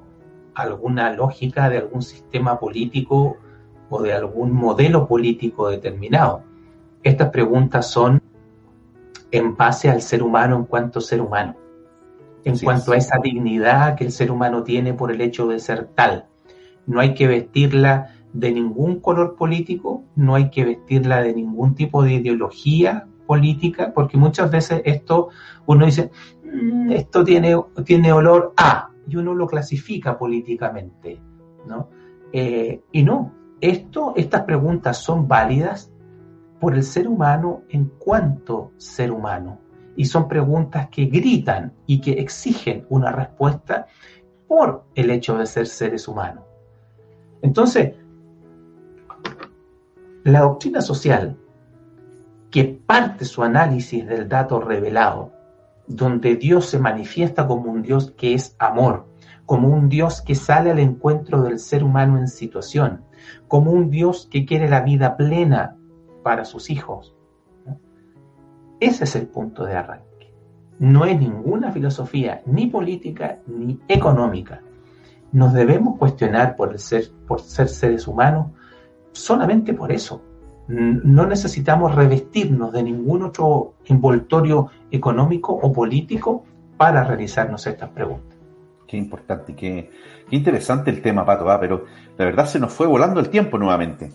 alguna 0.63 1.13
lógica 1.13 1.69
de 1.69 1.77
algún 1.77 2.01
sistema 2.01 2.59
político 2.59 3.37
o 3.89 4.01
de 4.01 4.13
algún 4.13 4.51
modelo 4.53 5.07
político 5.07 5.69
determinado. 5.69 6.43
Estas 7.03 7.29
preguntas 7.29 7.89
son 7.89 8.21
en 9.31 9.55
base 9.55 9.89
al 9.89 10.01
ser 10.01 10.23
humano 10.23 10.55
en 10.55 10.65
cuanto 10.65 11.01
ser 11.01 11.21
humano. 11.21 11.55
en 12.43 12.57
cuanto 12.59 12.93
a 12.93 12.97
esa 12.97 13.17
dignidad 13.21 13.97
que 13.97 14.05
el 14.05 14.11
ser 14.13 14.31
humano 14.31 14.63
tiene 14.63 14.93
por 14.93 15.11
el 15.11 15.19
hecho 15.19 15.47
de 15.47 15.59
ser 15.59 15.89
tal. 15.95 16.27
No 16.85 17.01
hay 17.01 17.13
que 17.13 17.27
vestirla 17.27 18.15
de 18.31 18.53
ningún 18.53 19.01
color 19.01 19.35
político, 19.35 20.03
no 20.15 20.35
hay 20.35 20.49
que 20.49 20.63
vestirla 20.63 21.21
de 21.21 21.33
ningún 21.33 21.75
tipo 21.75 22.03
de 22.03 22.13
ideología 22.13 23.05
política, 23.25 23.91
porque 23.93 24.15
muchas 24.15 24.49
veces 24.49 24.81
esto 24.85 25.27
uno 25.65 25.85
dice, 25.85 26.09
mm, 26.43 26.91
esto 26.91 27.25
tiene, 27.25 27.61
tiene 27.83 28.13
olor 28.13 28.53
a, 28.55 28.91
y 29.07 29.15
uno 29.15 29.33
lo 29.33 29.47
clasifica 29.47 30.17
políticamente, 30.17 31.19
¿no? 31.65 31.89
Eh, 32.33 32.81
y 32.91 33.03
no, 33.03 33.33
esto, 33.61 34.13
estas 34.15 34.43
preguntas 34.43 34.97
son 34.97 35.27
válidas 35.27 35.91
por 36.59 36.75
el 36.75 36.83
ser 36.83 37.07
humano 37.07 37.63
en 37.69 37.85
cuanto 37.97 38.71
ser 38.77 39.11
humano. 39.11 39.59
Y 39.95 40.05
son 40.05 40.27
preguntas 40.27 40.89
que 40.89 41.05
gritan 41.05 41.73
y 41.87 42.01
que 42.01 42.11
exigen 42.13 42.85
una 42.89 43.11
respuesta 43.11 43.87
por 44.47 44.85
el 44.95 45.09
hecho 45.09 45.37
de 45.37 45.45
ser 45.45 45.67
seres 45.67 46.07
humanos. 46.07 46.43
Entonces, 47.41 47.95
la 50.23 50.41
doctrina 50.41 50.81
social, 50.81 51.37
que 52.51 52.63
parte 52.63 53.25
su 53.25 53.43
análisis 53.43 54.05
del 54.05 54.27
dato 54.27 54.59
revelado, 54.59 55.31
donde 55.87 56.35
Dios 56.35 56.65
se 56.65 56.79
manifiesta 56.79 57.47
como 57.47 57.71
un 57.71 57.81
Dios 57.81 58.11
que 58.11 58.33
es 58.33 58.55
amor, 58.59 59.07
como 59.45 59.69
un 59.69 59.89
Dios 59.89 60.21
que 60.21 60.35
sale 60.35 60.71
al 60.71 60.79
encuentro 60.79 61.41
del 61.41 61.59
ser 61.59 61.83
humano 61.83 62.17
en 62.17 62.27
situación, 62.27 63.03
como 63.47 63.71
un 63.71 63.89
Dios 63.89 64.27
que 64.29 64.45
quiere 64.45 64.69
la 64.69 64.81
vida 64.81 65.15
plena 65.15 65.77
para 66.23 66.45
sus 66.45 66.69
hijos. 66.69 67.15
Ese 68.79 69.05
es 69.05 69.15
el 69.15 69.27
punto 69.27 69.65
de 69.65 69.75
arranque. 69.75 70.33
No 70.79 71.05
es 71.05 71.19
ninguna 71.19 71.71
filosofía, 71.71 72.43
ni 72.45 72.67
política, 72.67 73.39
ni 73.47 73.79
económica. 73.87 74.61
Nos 75.31 75.53
debemos 75.53 75.97
cuestionar 75.97 76.55
por, 76.55 76.77
ser, 76.77 77.09
por 77.27 77.41
ser 77.41 77.69
seres 77.69 78.07
humanos 78.07 78.51
solamente 79.13 79.73
por 79.73 79.91
eso. 79.91 80.21
No 80.67 81.25
necesitamos 81.25 81.95
revestirnos 81.95 82.73
de 82.73 82.83
ningún 82.83 83.23
otro 83.23 83.75
envoltorio 83.85 84.69
económico 84.91 85.53
o 85.53 85.71
político 85.71 86.43
para 86.75 87.03
realizarnos 87.03 87.65
estas 87.67 87.89
preguntas. 87.89 88.37
Qué 88.85 88.97
importante, 88.97 89.55
qué, 89.55 89.89
qué 90.29 90.35
interesante 90.35 90.91
el 90.91 91.01
tema, 91.01 91.25
Pato, 91.25 91.45
¿va? 91.45 91.59
pero 91.59 91.85
la 92.17 92.25
verdad 92.25 92.45
se 92.45 92.59
nos 92.59 92.73
fue 92.73 92.87
volando 92.87 93.19
el 93.19 93.29
tiempo 93.29 93.57
nuevamente. 93.57 94.11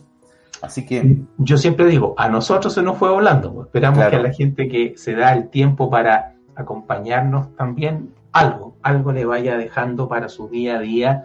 Así 0.63 0.87
que. 0.87 1.19
Yo 1.39 1.59
siempre 1.59 1.87
digo, 1.87 2.15
a 2.17 2.29
nosotros 2.29 2.73
se 2.73 2.83
nos 2.83 2.97
fue 2.97 3.11
volando. 3.11 3.65
Esperamos 3.65 4.07
que 4.09 4.17
a 4.17 4.23
la 4.23 4.33
gente 4.33 4.69
que 4.69 4.95
se 4.97 5.15
da 5.15 5.33
el 5.33 5.49
tiempo 5.51 5.91
para 5.91 6.35
acompañarnos 6.55 7.55
también 7.57 8.15
algo, 8.33 8.77
algo 8.83 9.13
le 9.13 9.25
vaya 9.25 9.57
dejando 9.57 10.09
para 10.09 10.29
su 10.29 10.49
día 10.49 10.77
a 10.77 10.81
día 10.81 11.25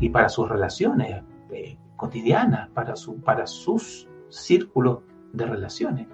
y 0.00 0.08
para 0.08 0.28
sus 0.28 0.48
relaciones. 0.48 1.22
Eh, 1.52 1.78
cotidiana, 1.96 2.68
para, 2.74 2.96
su, 2.96 3.20
para 3.20 3.46
sus 3.46 4.08
círculos 4.36 5.00
de 5.32 5.46
relaciones. 5.46 6.06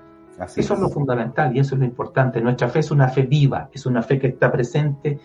eso 0.57 0.75
es. 0.75 0.81
lo 0.81 0.89
fundamental 0.89 1.55
y 1.57 1.61
eso 1.61 1.75
es 1.75 1.81
lo 1.81 1.85
importante. 1.85 2.41
Nuestra 2.41 2.69
fe 2.69 2.81
es 2.81 2.91
una 2.91 3.09
fe 3.09 3.23
viva, 3.23 3.69
es 3.73 3.87
una 3.87 4.03
fe 4.03 4.19
que 4.19 4.29
está 4.29 4.51
presente 4.51 5.19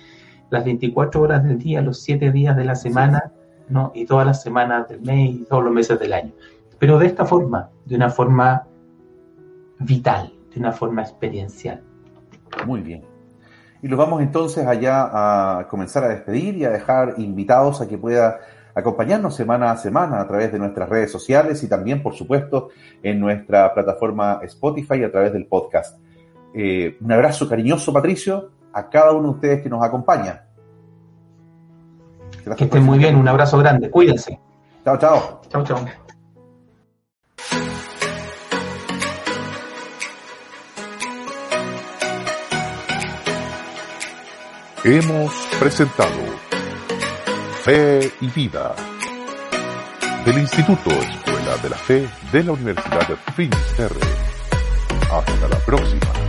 las 0.49 0.63
24 0.63 1.21
horas 1.21 1.43
del 1.43 1.58
día, 1.58 1.81
los 1.81 2.01
7 2.01 2.31
días 2.31 2.55
de 2.55 2.65
la 2.65 2.75
semana, 2.75 3.31
¿no? 3.69 3.91
y 3.95 4.05
todas 4.05 4.25
las 4.25 4.41
semanas 4.41 4.88
del 4.88 5.01
mes 5.01 5.31
y 5.31 5.45
todos 5.45 5.63
los 5.63 5.73
meses 5.73 5.99
del 5.99 6.13
año. 6.13 6.31
Pero 6.79 6.99
de 6.99 7.08
esta 7.08 7.25
forma, 7.25 7.69
de 7.86 7.95
una 7.95 8.10
forma 8.10 8.67
vital, 9.79 10.34
de 10.53 10.60
una 10.60 10.71
forma 10.71 11.01
experiencial. 11.01 11.81
Muy 12.65 12.81
bien. 12.81 13.03
Y 13.81 13.88
los 13.88 13.97
vamos 13.97 14.21
entonces 14.21 14.65
allá 14.65 15.60
a 15.60 15.67
comenzar 15.67 16.03
a 16.03 16.10
despedir 16.10 16.58
y 16.58 16.65
a 16.65 16.69
dejar 16.69 17.15
invitados 17.17 17.81
a 17.81 17.88
que 17.88 17.97
pueda 17.97 18.39
acompañarnos 18.75 19.33
semana 19.35 19.71
a 19.71 19.77
semana 19.77 20.19
a 20.19 20.27
través 20.27 20.51
de 20.51 20.59
nuestras 20.59 20.89
redes 20.89 21.11
sociales 21.11 21.63
y 21.63 21.69
también, 21.69 22.03
por 22.03 22.13
supuesto, 22.13 22.69
en 23.01 23.19
nuestra 23.19 23.73
plataforma 23.73 24.39
Spotify 24.43 25.03
a 25.03 25.11
través 25.11 25.33
del 25.33 25.47
podcast. 25.47 25.97
Eh, 26.53 26.97
un 27.01 27.11
abrazo 27.11 27.49
cariñoso, 27.49 27.91
Patricio, 27.93 28.51
a 28.73 28.89
cada 28.89 29.13
uno 29.13 29.29
de 29.29 29.35
ustedes 29.35 29.61
que 29.61 29.69
nos 29.69 29.83
acompaña. 29.83 30.43
que 32.57 32.65
estén 32.65 32.83
muy 32.83 32.99
bien, 32.99 33.15
un 33.15 33.27
abrazo 33.27 33.57
grande, 33.57 33.89
cuídense. 33.89 34.39
Chao, 34.83 34.97
chao. 34.97 35.41
Chao, 35.49 35.63
chao. 35.63 35.79
Hemos 44.83 45.33
presentado 45.59 46.44
Fe 47.65 48.12
y 48.21 48.28
Vida 48.28 48.75
del 50.23 50.38
Instituto 50.38 50.91
Escuela 50.91 51.58
de 51.63 51.69
la 51.71 51.75
Fe 51.75 52.08
de 52.32 52.43
la 52.43 52.51
Universidad 52.51 53.08
de 53.08 53.15
Finisterre. 53.36 54.01
Hasta 55.12 55.47
la 55.47 55.58
próxima. 55.65 56.24